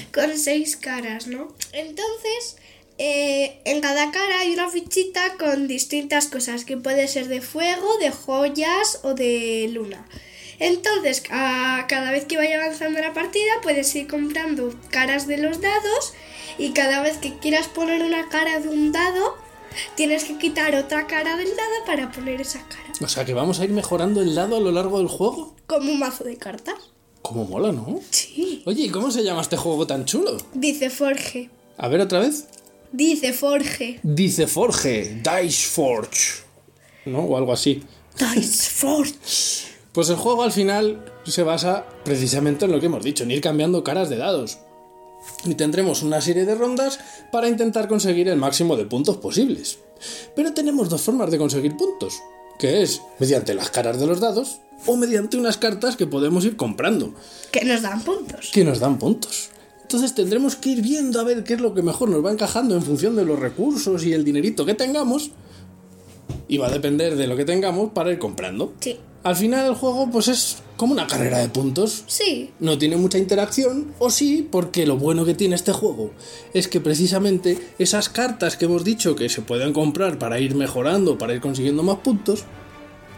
con 0.13 0.38
seis 0.38 0.76
caras, 0.76 1.28
¿no? 1.28 1.47
Entonces, 1.71 2.58
eh, 2.97 3.60
en 3.63 3.80
cada 3.82 4.12
cara 4.12 4.39
hay 4.39 4.54
una 4.54 4.69
fichita 4.69 5.36
con 5.38 5.67
distintas 5.67 6.28
cosas, 6.28 6.65
que 6.65 6.78
puede 6.78 7.08
ser 7.08 7.28
de 7.28 7.41
fuego, 7.41 7.97
de 8.00 8.12
joyas 8.12 9.00
o 9.04 9.13
de 9.13 9.69
luna. 9.71 10.06
Entonces, 10.59 11.23
a 11.29 11.85
cada 11.87 12.11
vez 12.11 12.25
que 12.25 12.37
vaya 12.37 12.57
avanzando 12.57 12.99
la 12.99 13.13
partida, 13.13 13.51
puedes 13.61 13.93
ir 13.95 14.07
comprando 14.07 14.73
caras 14.89 15.27
de 15.27 15.37
los 15.37 15.61
dados 15.61 16.13
y 16.57 16.71
cada 16.71 17.01
vez 17.03 17.17
que 17.17 17.37
quieras 17.37 17.67
poner 17.67 18.03
una 18.03 18.29
cara 18.29 18.59
de 18.59 18.67
un 18.67 18.91
dado, 18.91 19.35
tienes 19.95 20.23
que 20.23 20.37
quitar 20.37 20.75
otra 20.75 21.05
cara 21.05 21.37
del 21.37 21.49
dado 21.49 21.85
para 21.85 22.11
poner 22.11 22.41
esa 22.41 22.59
cara. 22.67 22.93
O 23.01 23.07
sea 23.07 23.25
que 23.25 23.33
vamos 23.33 23.59
a 23.59 23.65
ir 23.65 23.71
mejorando 23.71 24.21
el 24.21 24.33
dado 24.33 24.57
a 24.57 24.59
lo 24.59 24.71
largo 24.71 24.97
del 24.97 25.07
juego. 25.07 25.55
Como 25.67 25.91
un 25.91 25.99
mazo 25.99 26.23
de 26.23 26.37
cartas. 26.37 26.75
Cómo 27.21 27.45
mola, 27.45 27.71
¿no? 27.71 27.99
Sí. 28.09 28.63
Oye, 28.65 28.85
¿y 28.85 28.89
cómo 28.89 29.11
se 29.11 29.23
llama 29.23 29.41
este 29.41 29.57
juego 29.57 29.85
tan 29.85 30.05
chulo? 30.05 30.37
Dice 30.53 30.89
Forge. 30.89 31.49
A 31.77 31.87
ver 31.87 32.01
otra 32.01 32.19
vez. 32.19 32.47
Dice 32.91 33.33
Forge. 33.33 33.99
Dice 34.01 34.47
Forge, 34.47 35.21
Dice 35.21 35.67
Forge, 35.67 36.43
¿no? 37.05 37.19
O 37.19 37.37
algo 37.37 37.53
así. 37.53 37.83
Dice 38.33 38.69
Forge. 38.69 39.76
Pues 39.97 40.12
el 40.12 40.15
juego 40.15 40.43
al 40.43 40.51
final 40.51 41.03
se 41.25 41.41
basa 41.41 41.88
precisamente 42.05 42.65
en 42.65 42.71
lo 42.71 42.79
que 42.79 42.86
hemos 42.86 43.03
dicho, 43.03 43.23
en 43.23 43.31
ir 43.31 43.41
cambiando 43.41 43.83
caras 43.83 44.10
de 44.10 44.17
dados. 44.17 44.60
Y 45.43 45.55
tendremos 45.55 46.03
una 46.03 46.21
serie 46.21 46.45
de 46.45 46.53
rondas 46.53 46.99
para 47.31 47.49
intentar 47.49 47.88
conseguir 47.88 48.27
el 48.27 48.38
máximo 48.38 48.77
de 48.77 48.86
puntos 48.86 49.17
posibles. 49.17 49.79
Pero 50.36 50.53
tenemos 50.53 50.88
dos 50.89 51.01
formas 51.01 51.31
de 51.31 51.39
conseguir 51.39 51.75
puntos, 51.75 52.13
que 52.60 52.83
es 52.83 53.01
mediante 53.17 53.55
las 53.55 53.71
caras 53.71 53.99
de 53.99 54.05
los 54.05 54.19
dados 54.19 54.60
o 54.86 54.95
mediante 54.97 55.36
unas 55.36 55.57
cartas 55.57 55.95
que 55.95 56.05
podemos 56.05 56.45
ir 56.45 56.57
comprando, 56.57 57.15
Que 57.51 57.65
nos 57.65 57.81
dan 57.81 58.03
puntos. 58.03 58.51
que 58.53 58.63
nos 58.63 58.79
dan 58.79 58.99
puntos. 58.99 59.49
Entonces 59.81 60.13
tendremos 60.13 60.55
que 60.55 60.69
ir 60.69 60.83
viendo 60.83 61.19
a 61.19 61.23
ver 61.23 61.43
qué 61.43 61.55
es 61.55 61.60
lo 61.60 61.73
que 61.73 61.81
mejor 61.81 62.10
nos 62.10 62.23
va 62.23 62.31
encajando 62.31 62.75
en 62.75 62.83
función 62.83 63.15
de 63.15 63.25
los 63.25 63.39
recursos 63.39 64.05
y 64.05 64.13
el 64.13 64.23
dinerito 64.23 64.63
que 64.63 64.75
tengamos. 64.75 65.31
Y 66.47 66.60
va 66.60 66.67
a 66.67 66.71
depender 66.71 67.15
de 67.15 67.25
lo 67.25 67.36
que 67.36 67.45
tengamos 67.45 67.93
para 67.93 68.12
ir 68.12 68.19
comprando. 68.19 68.75
Sí. 68.79 68.99
Al 69.23 69.36
final 69.36 69.65
el 69.67 69.73
juego 69.75 70.10
pues 70.12 70.27
es 70.30 70.58
como 70.77 70.93
una 70.93 71.08
carrera 71.08 71.39
de 71.39 71.49
puntos. 71.49 72.03
Sí. 72.08 72.51
No 72.60 72.77
tiene 72.77 72.95
mucha 72.97 73.17
interacción, 73.17 73.93
o 73.99 74.10
sí, 74.10 74.47
porque 74.49 74.86
lo 74.86 74.97
bueno 74.97 75.25
que 75.25 75.34
tiene 75.34 75.56
este 75.56 75.71
juego 75.73 76.12
es 76.53 76.67
que 76.67 76.80
precisamente 76.80 77.58
esas 77.80 78.10
cartas 78.10 78.56
que 78.58 78.65
hemos 78.65 78.84
dicho 78.84 79.15
que 79.15 79.27
se 79.27 79.41
pueden 79.41 79.73
comprar 79.73 80.17
para 80.19 80.39
ir 80.39 80.56
mejorando, 80.56 81.17
para 81.17 81.34
ir 81.34 81.41
consiguiendo 81.41 81.84
más 81.84 81.97
puntos, 81.97 82.43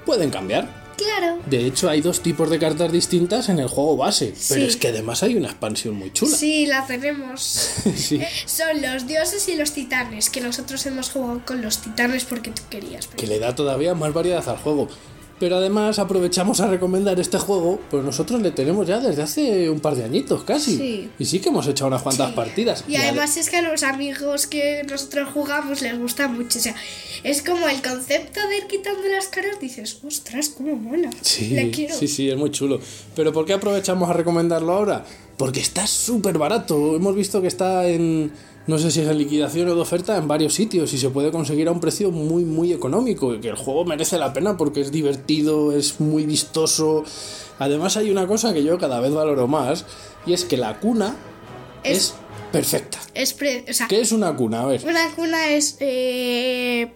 pueden 0.06 0.30
cambiar. 0.32 0.88
Claro. 0.98 1.38
De 1.46 1.66
hecho, 1.66 1.90
hay 1.90 2.02
dos 2.02 2.20
tipos 2.22 2.50
de 2.50 2.60
cartas 2.60 2.92
distintas 2.92 3.48
en 3.48 3.60
el 3.60 3.68
juego 3.70 3.96
base, 3.96 4.34
pero 4.50 4.62
Sí. 4.62 4.68
es 4.68 4.76
que 4.76 4.90
además 4.90 5.24
hay 5.24 5.36
una 5.38 5.48
expansión 5.48 5.96
muy 5.96 6.12
chula. 6.12 6.36
Sí, 6.36 6.66
la 6.66 6.86
tenemos. 6.88 7.42
Sí. 7.96 8.20
Son 8.46 8.82
los 8.82 9.08
dioses 9.08 9.48
y 9.48 9.56
los 9.56 9.72
titanes, 9.72 10.30
que 10.30 10.42
nosotros 10.42 10.86
hemos 10.88 11.10
jugado 11.10 11.42
con 11.46 11.62
los 11.62 11.78
titanes 11.78 12.26
porque 12.26 12.52
tú 12.52 12.64
querías. 12.70 13.08
que 13.08 13.28
le 13.28 13.40
da 13.40 13.56
todavía 13.56 13.94
más 13.96 14.12
variedad 14.14 14.48
al 14.50 14.58
juego. 14.58 14.90
Pero 15.40 15.56
además 15.56 16.00
aprovechamos 16.00 16.60
a 16.60 16.68
recomendar 16.68 17.18
este 17.20 17.38
juego, 17.38 17.80
pues 17.90 18.04
nosotros 18.04 18.42
le 18.42 18.52
tenemos 18.52 18.86
ya 18.86 19.00
desde 19.00 19.22
hace 19.22 19.70
un 19.70 19.80
par 19.80 19.96
de 19.96 20.04
añitos 20.04 20.44
casi. 20.44 20.76
Sí. 20.78 21.10
Y 21.18 21.26
sí 21.26 21.40
que 21.40 21.48
hemos 21.48 21.66
echado 21.68 21.88
unas 21.88 22.02
cuantas 22.02 22.34
partidas. 22.34 22.84
Y 22.90 22.96
ade- 22.96 23.04
además 23.10 23.38
es 23.38 23.50
que 23.50 23.56
a 23.58 23.62
los 23.62 23.84
amigos 23.84 24.48
que 24.48 24.84
nosotros 24.90 25.30
jugamos 25.34 25.82
les 25.82 25.98
gusta 25.98 26.28
mucho. 26.28 26.60
O 26.60 26.62
sea, 26.62 26.76
es 27.24 27.42
como 27.42 27.70
el 27.70 27.82
concepto 27.82 28.40
de 28.50 28.58
ir 28.58 28.68
quitando 28.68 29.02
las 29.08 29.28
caras, 29.28 29.60
dices, 29.62 30.00
ostras, 30.06 30.50
cómo 30.50 30.76
mola. 30.76 31.10
Sí, 31.22 31.72
quiero. 31.74 31.96
sí, 31.96 32.08
sí, 32.10 32.30
es 32.30 32.36
muy 32.38 32.52
chulo. 32.52 32.80
Pero 33.16 33.32
¿por 33.32 33.46
qué 33.46 33.54
aprovechamos 33.54 34.10
a 34.10 34.14
recomendarlo 34.14 34.74
ahora? 34.74 35.06
Porque 35.38 35.62
está 35.62 35.88
súper 35.88 36.38
barato. 36.38 36.98
Hemos 36.98 37.16
visto 37.16 37.42
que 37.42 37.48
está 37.48 37.88
en, 37.88 38.30
no 38.70 38.78
sé 38.78 38.92
si 38.92 39.02
es 39.02 39.08
en 39.08 39.18
liquidación 39.18 39.68
o 39.70 39.76
de 39.76 39.82
oferta 39.82 40.16
en 40.18 40.28
varios 40.28 40.54
sitios 40.54 40.94
y 40.94 40.98
se 40.98 41.10
puede 41.10 41.32
conseguir 41.32 41.68
a 41.68 41.72
un 41.72 41.80
precio 41.80 42.12
muy, 42.12 42.46
muy 42.46 42.72
económico. 42.72 43.34
Y 43.34 43.40
que 43.42 43.50
el 43.50 43.56
juego 43.56 43.84
merece 43.84 44.18
la 44.18 44.32
pena 44.32 44.56
porque 44.58 44.82
es 44.82 44.92
divertido, 44.92 45.72
es 45.74 46.00
muy 46.00 46.26
vistoso. 46.26 47.04
Además 47.58 47.98
hay 47.98 48.12
una 48.12 48.28
cosa 48.28 48.54
que 48.54 48.64
yo 48.64 48.78
cada 48.78 49.00
vez 49.00 49.12
valoro 49.14 49.48
más 49.48 49.86
y 50.26 50.34
es 50.34 50.46
que 50.46 50.56
la 50.58 50.80
cuna 50.80 51.16
es, 51.84 51.98
Es- 51.98 52.14
perfecta. 52.52 53.00
Es 53.14 53.34
pre- 53.34 53.66
o 53.70 53.74
sea, 53.74 53.88
¿Qué 53.88 54.00
es 54.02 54.12
una 54.12 54.36
cuna? 54.36 54.62
A 54.62 54.66
ver. 54.68 54.82
una 54.86 55.10
cuna 55.16 55.50
es. 55.50 55.76
eh, 55.80 56.94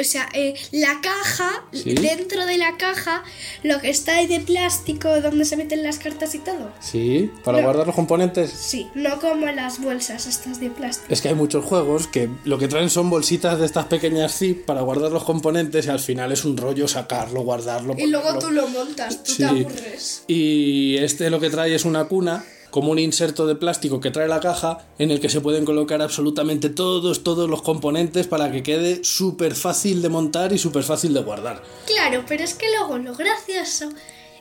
o 0.00 0.04
sea, 0.04 0.28
eh, 0.34 0.54
la 0.72 1.00
caja, 1.00 1.64
Sí. 1.72 1.94
dentro 1.94 2.46
de 2.46 2.58
la 2.58 2.76
caja, 2.76 3.22
lo 3.62 3.80
que 3.80 3.90
está 3.90 4.16
ahí 4.16 4.26
de 4.26 4.40
plástico, 4.40 5.20
donde 5.20 5.44
se 5.44 5.56
meten 5.56 5.82
las 5.82 5.98
cartas 5.98 6.34
y 6.34 6.38
todo. 6.38 6.72
Sí, 6.80 7.30
para 7.44 7.58
No. 7.58 7.64
guardar 7.64 7.86
los 7.86 7.94
componentes. 7.94 8.50
Sí, 8.50 8.88
no 8.94 9.20
como 9.20 9.46
las 9.46 9.80
bolsas 9.80 10.26
estas 10.26 10.60
de 10.60 10.70
plástico. 10.70 11.12
Es 11.12 11.20
que 11.22 11.28
hay 11.28 11.34
muchos 11.34 11.64
juegos 11.64 12.06
que 12.06 12.28
lo 12.44 12.58
que 12.58 12.68
traen 12.68 12.90
son 12.90 13.10
bolsitas 13.10 13.58
de 13.58 13.66
estas 13.66 13.86
pequeñas 13.86 14.36
zip 14.38 14.64
para 14.64 14.80
guardar 14.82 15.10
los 15.12 15.24
componentes 15.24 15.86
y 15.86 15.90
al 15.90 16.00
final 16.00 16.32
es 16.32 16.44
un 16.44 16.56
rollo 16.56 16.88
sacarlo, 16.88 17.42
guardarlo. 17.42 17.94
Y 17.98 18.06
luego 18.06 18.26
ponerlo. 18.26 18.48
tú 18.48 18.54
lo 18.54 18.68
montas, 18.68 19.22
tú 19.22 19.32
Sí. 19.32 19.38
te 19.38 19.44
aburres. 19.44 20.22
Y 20.26 20.96
este 20.98 21.30
lo 21.30 21.40
que 21.40 21.50
trae 21.50 21.74
es 21.74 21.84
una 21.84 22.04
cuna, 22.06 22.44
como 22.74 22.90
un 22.90 22.98
inserto 22.98 23.46
de 23.46 23.54
plástico 23.54 24.00
que 24.00 24.10
trae 24.10 24.26
la 24.26 24.40
caja, 24.40 24.78
en 24.98 25.12
el 25.12 25.20
que 25.20 25.28
se 25.28 25.40
pueden 25.40 25.64
colocar 25.64 26.02
absolutamente 26.02 26.70
todos, 26.70 27.22
todos 27.22 27.48
los 27.48 27.62
componentes 27.62 28.26
para 28.26 28.50
que 28.50 28.64
quede 28.64 29.04
súper 29.04 29.54
fácil 29.54 30.02
de 30.02 30.08
montar 30.08 30.52
y 30.52 30.58
súper 30.58 30.82
fácil 30.82 31.14
de 31.14 31.22
guardar. 31.22 31.62
Claro, 31.86 32.24
pero 32.26 32.42
es 32.42 32.54
que 32.54 32.66
luego 32.76 32.98
lo 32.98 33.14
gracioso 33.14 33.90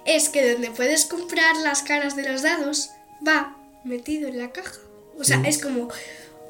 es 0.07 0.29
que 0.29 0.51
donde 0.51 0.71
puedes 0.71 1.05
comprar 1.05 1.55
las 1.63 1.83
caras 1.83 2.15
de 2.15 2.27
los 2.27 2.41
dados 2.41 2.89
va 3.23 3.55
metido 3.83 4.27
en 4.27 4.39
la 4.39 4.51
caja. 4.51 4.79
O 5.19 5.23
sea, 5.23 5.39
es 5.45 5.59
como. 5.61 5.89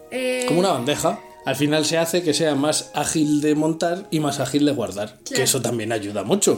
eh, 0.10 0.46
Como 0.48 0.62
una 0.62 0.72
bandeja. 0.72 1.20
Al 1.46 1.58
final 1.58 1.84
se 1.84 1.98
hace 1.98 2.24
que 2.24 2.34
sea 2.34 2.56
más 2.56 2.92
ágil 2.94 3.42
de 3.42 3.56
montar 3.56 4.08
y 4.10 4.22
más 4.22 4.40
ágil 4.40 4.66
de 4.66 4.72
guardar, 4.72 5.20
que 5.26 5.44
eso 5.44 5.62
también 5.62 5.92
ayuda 5.92 6.24
mucho. 6.24 6.58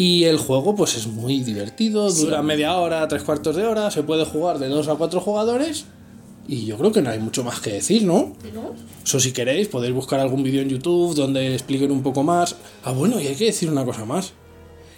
Y 0.00 0.26
el 0.26 0.38
juego 0.38 0.76
pues 0.76 0.94
es 0.94 1.08
muy 1.08 1.40
divertido, 1.40 2.08
dura 2.12 2.40
media 2.40 2.76
hora, 2.76 3.08
tres 3.08 3.24
cuartos 3.24 3.56
de 3.56 3.66
hora, 3.66 3.90
se 3.90 4.04
puede 4.04 4.24
jugar 4.24 4.60
de 4.60 4.68
dos 4.68 4.86
a 4.86 4.94
cuatro 4.94 5.20
jugadores 5.20 5.86
y 6.46 6.66
yo 6.66 6.78
creo 6.78 6.92
que 6.92 7.02
no 7.02 7.10
hay 7.10 7.18
mucho 7.18 7.42
más 7.42 7.58
que 7.58 7.72
decir, 7.72 8.04
¿no? 8.04 8.32
¿no? 8.54 8.74
Eso 9.04 9.18
si 9.18 9.32
queréis 9.32 9.66
podéis 9.66 9.92
buscar 9.92 10.20
algún 10.20 10.44
vídeo 10.44 10.62
en 10.62 10.68
YouTube 10.68 11.16
donde 11.16 11.52
expliquen 11.52 11.90
un 11.90 12.04
poco 12.04 12.22
más. 12.22 12.54
Ah, 12.84 12.92
bueno, 12.92 13.20
y 13.20 13.26
hay 13.26 13.34
que 13.34 13.46
decir 13.46 13.68
una 13.68 13.84
cosa 13.84 14.04
más, 14.04 14.34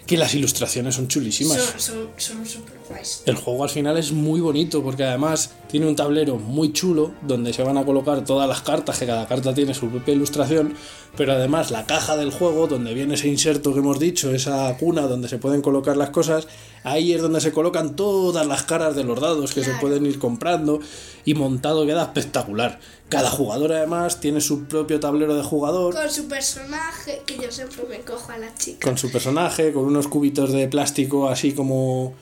que 0.05 0.17
las 0.17 0.33
ilustraciones 0.33 0.95
son 0.95 1.07
chulísimas. 1.07 1.57
Son, 1.57 1.79
son, 1.79 2.09
son 2.17 2.45
super 2.45 2.79
guays. 2.89 3.23
El 3.25 3.35
juego 3.35 3.63
al 3.63 3.69
final 3.69 3.97
es 3.97 4.11
muy 4.11 4.41
bonito 4.41 4.83
porque 4.83 5.03
además 5.03 5.51
tiene 5.69 5.87
un 5.87 5.95
tablero 5.95 6.37
muy 6.37 6.73
chulo 6.73 7.13
donde 7.21 7.53
se 7.53 7.63
van 7.63 7.77
a 7.77 7.85
colocar 7.85 8.23
todas 8.25 8.47
las 8.47 8.61
cartas, 8.61 8.99
que 8.99 9.05
cada 9.05 9.27
carta 9.27 9.53
tiene 9.53 9.73
su 9.73 9.89
propia 9.89 10.13
ilustración, 10.13 10.73
pero 11.15 11.33
además 11.33 11.71
la 11.71 11.85
caja 11.85 12.17
del 12.17 12.31
juego 12.31 12.67
donde 12.67 12.93
viene 12.93 13.15
ese 13.15 13.27
inserto 13.27 13.73
que 13.73 13.79
hemos 13.79 13.99
dicho, 13.99 14.33
esa 14.33 14.75
cuna 14.77 15.03
donde 15.03 15.29
se 15.29 15.37
pueden 15.37 15.61
colocar 15.61 15.97
las 15.97 16.09
cosas, 16.09 16.47
ahí 16.83 17.13
es 17.13 17.21
donde 17.21 17.41
se 17.41 17.51
colocan 17.51 17.95
todas 17.95 18.45
las 18.45 18.63
caras 18.63 18.95
de 18.95 19.03
los 19.03 19.19
dados 19.19 19.53
que 19.53 19.63
se 19.63 19.73
pueden 19.75 20.05
ir 20.05 20.19
comprando 20.19 20.79
y 21.25 21.33
montado 21.33 21.85
queda 21.85 22.03
espectacular. 22.03 22.79
Cada 23.11 23.29
jugador 23.29 23.73
además 23.73 24.19
tiene 24.19 24.41
su 24.41 24.63
propio 24.65 24.99
tablero 24.99 25.35
de 25.35 25.43
jugador 25.43 25.93
Con 25.93 26.09
su 26.09 26.27
personaje, 26.27 27.21
que 27.27 27.37
yo 27.37 27.51
siempre 27.51 27.83
me 27.89 27.99
cojo 27.99 28.31
a 28.31 28.37
la 28.39 28.51
chica. 28.55 28.87
con 28.87 28.97
su 28.97 29.11
personaje, 29.11 29.71
con 29.73 29.83
unos 29.85 30.07
cubitos 30.07 30.51
de 30.51 30.67
plástico 30.67 31.29
así 31.29 31.51
como 31.51 32.13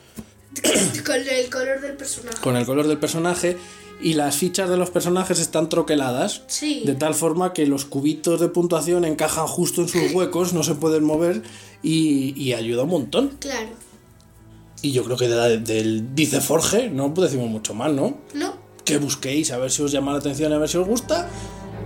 Con 1.06 1.16
el 1.16 1.48
color 1.48 1.80
del 1.80 1.96
personaje. 1.96 2.38
con 2.42 2.56
el 2.56 2.66
color 2.66 2.86
del 2.88 2.98
personaje 2.98 3.56
y 4.02 4.14
las 4.14 4.34
fichas 4.36 4.68
de 4.68 4.76
los 4.76 4.90
personajes 4.90 5.38
están 5.38 5.68
troqueladas 5.68 6.42
Sí. 6.48 6.82
de 6.84 6.94
tal 6.94 7.14
forma 7.14 7.52
que 7.52 7.66
los 7.66 7.84
cubitos 7.84 8.40
de 8.40 8.48
puntuación 8.48 9.04
encajan 9.04 9.46
justo 9.46 9.82
en 9.82 9.88
sus 9.88 10.10
huecos, 10.14 10.52
no 10.52 10.62
se 10.64 10.74
pueden 10.74 11.04
mover 11.04 11.42
y, 11.82 12.34
y 12.36 12.52
ayuda 12.54 12.82
un 12.82 12.90
montón. 12.90 13.28
Claro. 13.38 13.68
Y 14.82 14.92
yo 14.92 15.04
creo 15.04 15.16
que 15.16 15.28
de 15.28 15.36
la- 15.36 15.48
del 15.48 16.14
Dice 16.14 16.40
Forge 16.40 16.88
no 16.90 17.10
decimos 17.10 17.48
mucho 17.48 17.74
más, 17.74 17.92
¿no? 17.92 18.16
¿No? 18.34 18.54
Que 18.90 18.98
busquéis 18.98 19.52
a 19.52 19.58
ver 19.58 19.70
si 19.70 19.82
os 19.82 19.92
llama 19.92 20.10
la 20.10 20.18
atención, 20.18 20.52
a 20.52 20.58
ver 20.58 20.68
si 20.68 20.76
os 20.76 20.84
gusta 20.84 21.28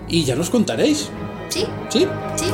y 0.08 0.24
ya 0.24 0.34
nos 0.36 0.48
contaréis, 0.48 1.10
¿Sí? 1.50 1.66
¿sí? 1.90 2.06
¿Sí? 2.34 2.46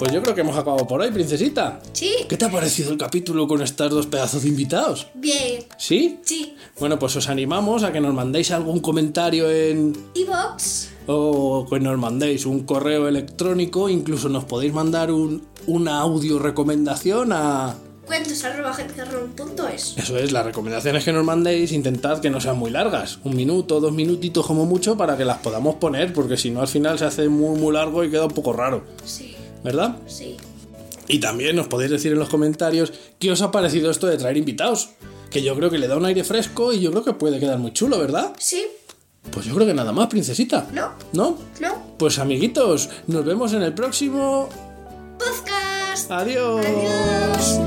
Pues 0.00 0.12
yo 0.12 0.20
creo 0.20 0.34
que 0.34 0.40
hemos 0.40 0.56
acabado 0.56 0.84
por 0.84 1.00
hoy, 1.00 1.12
princesita. 1.12 1.80
¿Sí? 1.92 2.12
¿Qué 2.28 2.36
te 2.36 2.44
ha 2.44 2.50
parecido 2.50 2.90
el 2.90 2.98
capítulo 2.98 3.46
con 3.46 3.62
estos 3.62 3.88
dos 3.88 4.06
pedazos 4.08 4.42
de 4.42 4.48
invitados? 4.48 5.06
Bien. 5.14 5.64
¿Sí? 5.76 6.18
Sí. 6.24 6.56
Bueno, 6.80 6.98
pues 6.98 7.14
os 7.14 7.28
animamos 7.28 7.84
a 7.84 7.92
que 7.92 8.00
nos 8.00 8.12
mandéis 8.12 8.50
algún 8.50 8.80
comentario 8.80 9.48
en 9.48 9.96
Evox. 10.16 10.97
O 11.10 11.66
que 11.68 11.80
nos 11.80 11.98
mandéis 11.98 12.44
un 12.46 12.60
correo 12.64 13.08
electrónico, 13.08 13.88
incluso 13.88 14.28
nos 14.28 14.44
podéis 14.44 14.72
mandar 14.74 15.10
un, 15.10 15.42
una 15.66 16.00
audio 16.00 16.38
recomendación 16.38 17.32
a... 17.32 17.74
Cuentos 18.06 18.42
arroba 18.44 18.70
agenciarron.es. 18.70 19.96
Eso 19.98 20.16
es, 20.18 20.32
las 20.32 20.44
recomendaciones 20.44 21.04
que 21.04 21.12
nos 21.12 21.24
mandéis, 21.24 21.72
intentad 21.72 22.20
que 22.20 22.30
no 22.30 22.40
sean 22.40 22.58
muy 22.58 22.70
largas, 22.70 23.18
un 23.24 23.34
minuto, 23.36 23.80
dos 23.80 23.92
minutitos 23.92 24.46
como 24.46 24.64
mucho 24.66 24.96
para 24.96 25.16
que 25.16 25.24
las 25.24 25.38
podamos 25.38 25.76
poner, 25.76 26.12
porque 26.12 26.36
si 26.36 26.50
no 26.50 26.60
al 26.60 26.68
final 26.68 26.98
se 26.98 27.06
hace 27.06 27.28
muy 27.28 27.58
muy 27.58 27.72
largo 27.72 28.04
y 28.04 28.10
queda 28.10 28.24
un 28.26 28.30
poco 28.32 28.52
raro, 28.52 28.82
Sí. 29.04 29.34
¿verdad? 29.64 29.96
Sí. 30.06 30.36
Y 31.06 31.20
también 31.20 31.56
nos 31.56 31.68
podéis 31.68 31.90
decir 31.90 32.12
en 32.12 32.18
los 32.18 32.28
comentarios 32.28 32.92
qué 33.18 33.30
os 33.32 33.40
ha 33.40 33.50
parecido 33.50 33.90
esto 33.90 34.06
de 34.06 34.18
traer 34.18 34.36
invitados, 34.36 34.90
que 35.30 35.42
yo 35.42 35.54
creo 35.56 35.70
que 35.70 35.78
le 35.78 35.88
da 35.88 35.96
un 35.96 36.04
aire 36.04 36.22
fresco 36.24 36.72
y 36.72 36.80
yo 36.80 36.90
creo 36.90 37.04
que 37.04 37.12
puede 37.14 37.40
quedar 37.40 37.58
muy 37.58 37.72
chulo, 37.72 37.98
¿verdad? 37.98 38.32
Sí. 38.38 38.62
Pues 39.30 39.46
yo 39.46 39.54
creo 39.54 39.66
que 39.66 39.74
nada 39.74 39.92
más, 39.92 40.06
princesita. 40.08 40.66
No. 40.72 40.90
¿No? 41.12 41.38
No. 41.60 41.74
Pues 41.98 42.18
amiguitos, 42.18 42.88
nos 43.06 43.24
vemos 43.24 43.52
en 43.52 43.62
el 43.62 43.72
próximo. 43.74 44.48
Podcast. 45.18 46.10
Adiós. 46.10 46.64
Adiós. 46.64 47.60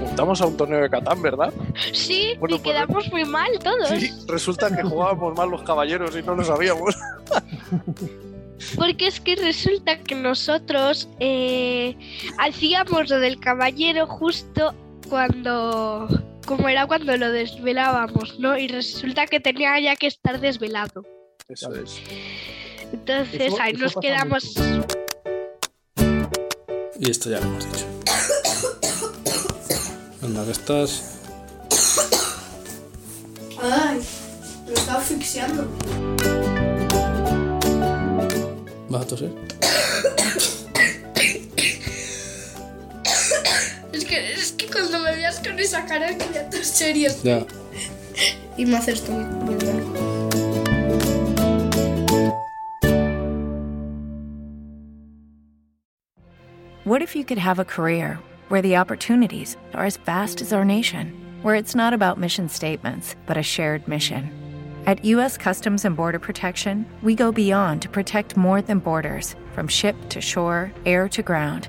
Juntamos 0.00 0.40
a 0.42 0.46
un 0.46 0.56
torneo 0.56 0.80
de 0.82 0.90
Catán, 0.90 1.22
¿verdad? 1.22 1.52
Sí, 1.92 2.34
Bueno, 2.38 2.56
y 2.56 2.58
pues- 2.58 2.72
quedamos 2.74 3.10
muy 3.10 3.24
mal 3.24 3.50
todos. 3.62 3.88
Sí, 3.98 4.10
resulta 4.28 4.74
que 4.74 4.82
jugábamos 4.82 5.36
mal 5.36 5.48
los 5.50 5.62
caballeros 5.62 6.14
y 6.16 6.22
no 6.22 6.34
lo 6.34 6.44
sabíamos. 6.44 6.94
Porque 8.76 9.08
es 9.08 9.20
que 9.20 9.34
resulta 9.36 9.98
que 9.98 10.14
nosotros 10.14 11.08
eh, 11.18 11.96
hacíamos 12.38 13.10
lo 13.10 13.18
del 13.18 13.40
caballero 13.40 14.06
justo 14.06 14.72
cuando, 15.08 16.06
como 16.46 16.68
era 16.68 16.86
cuando 16.86 17.16
lo 17.16 17.30
desvelábamos, 17.30 18.38
¿no? 18.38 18.56
Y 18.58 18.68
resulta 18.68 19.26
que 19.26 19.40
tenía 19.40 19.78
ya 19.80 19.96
que 19.96 20.06
estar 20.06 20.40
desvelado. 20.40 21.04
Eso 21.48 21.74
es. 21.74 22.00
Entonces 22.92 23.40
Eso- 23.40 23.60
ahí 23.60 23.72
eso 23.72 23.82
nos 23.82 23.94
quedamos. 23.96 24.54
Y 27.00 27.10
esto 27.10 27.30
ya 27.30 27.40
lo 27.40 27.46
hemos 27.46 27.64
dicho. 27.72 27.86
Anda, 30.22 30.44
que 30.44 30.50
estás. 30.52 31.18
Ay, 33.60 34.00
me 34.66 34.72
está 34.74 34.98
asfixiando. 34.98 35.66
¿Vas 38.88 39.02
a 39.02 39.06
toser? 39.06 39.30
Que, 44.12 44.32
es 44.34 44.52
que 44.52 44.66
cuando 44.66 44.98
me 45.00 45.16
veas 45.16 45.40
con 45.40 45.58
esa 45.58 45.86
cara 45.86 46.10
es 46.10 46.16
que 46.16 46.28
voy 46.28 46.38
a 46.38 46.50
toser 46.50 46.96
y. 46.96 47.06
Ya. 47.22 47.46
Y 48.58 48.66
me 48.66 48.76
haces 48.76 49.00
esto, 49.00 49.12
¿verdad? 49.46 49.82
What 56.84 57.00
if 57.00 57.16
you 57.16 57.24
could 57.24 57.38
have 57.38 57.58
a 57.58 57.64
career 57.64 58.18
where 58.48 58.60
the 58.60 58.76
opportunities 58.76 59.56
are 59.72 59.86
as 59.86 59.96
vast 59.96 60.42
as 60.42 60.52
our 60.52 60.66
nation, 60.66 61.14
where 61.40 61.54
it's 61.54 61.74
not 61.74 61.94
about 61.94 62.18
mission 62.18 62.50
statements, 62.50 63.16
but 63.24 63.38
a 63.38 63.42
shared 63.42 63.88
mission? 63.88 64.30
At 64.84 65.02
U.S. 65.06 65.38
Customs 65.38 65.86
and 65.86 65.96
Border 65.96 66.18
Protection, 66.18 66.84
we 67.02 67.14
go 67.14 67.32
beyond 67.32 67.80
to 67.80 67.88
protect 67.88 68.36
more 68.36 68.60
than 68.60 68.80
borders 68.80 69.34
from 69.54 69.66
ship 69.66 69.96
to 70.10 70.20
shore, 70.20 70.70
air 70.84 71.08
to 71.08 71.22
ground. 71.22 71.68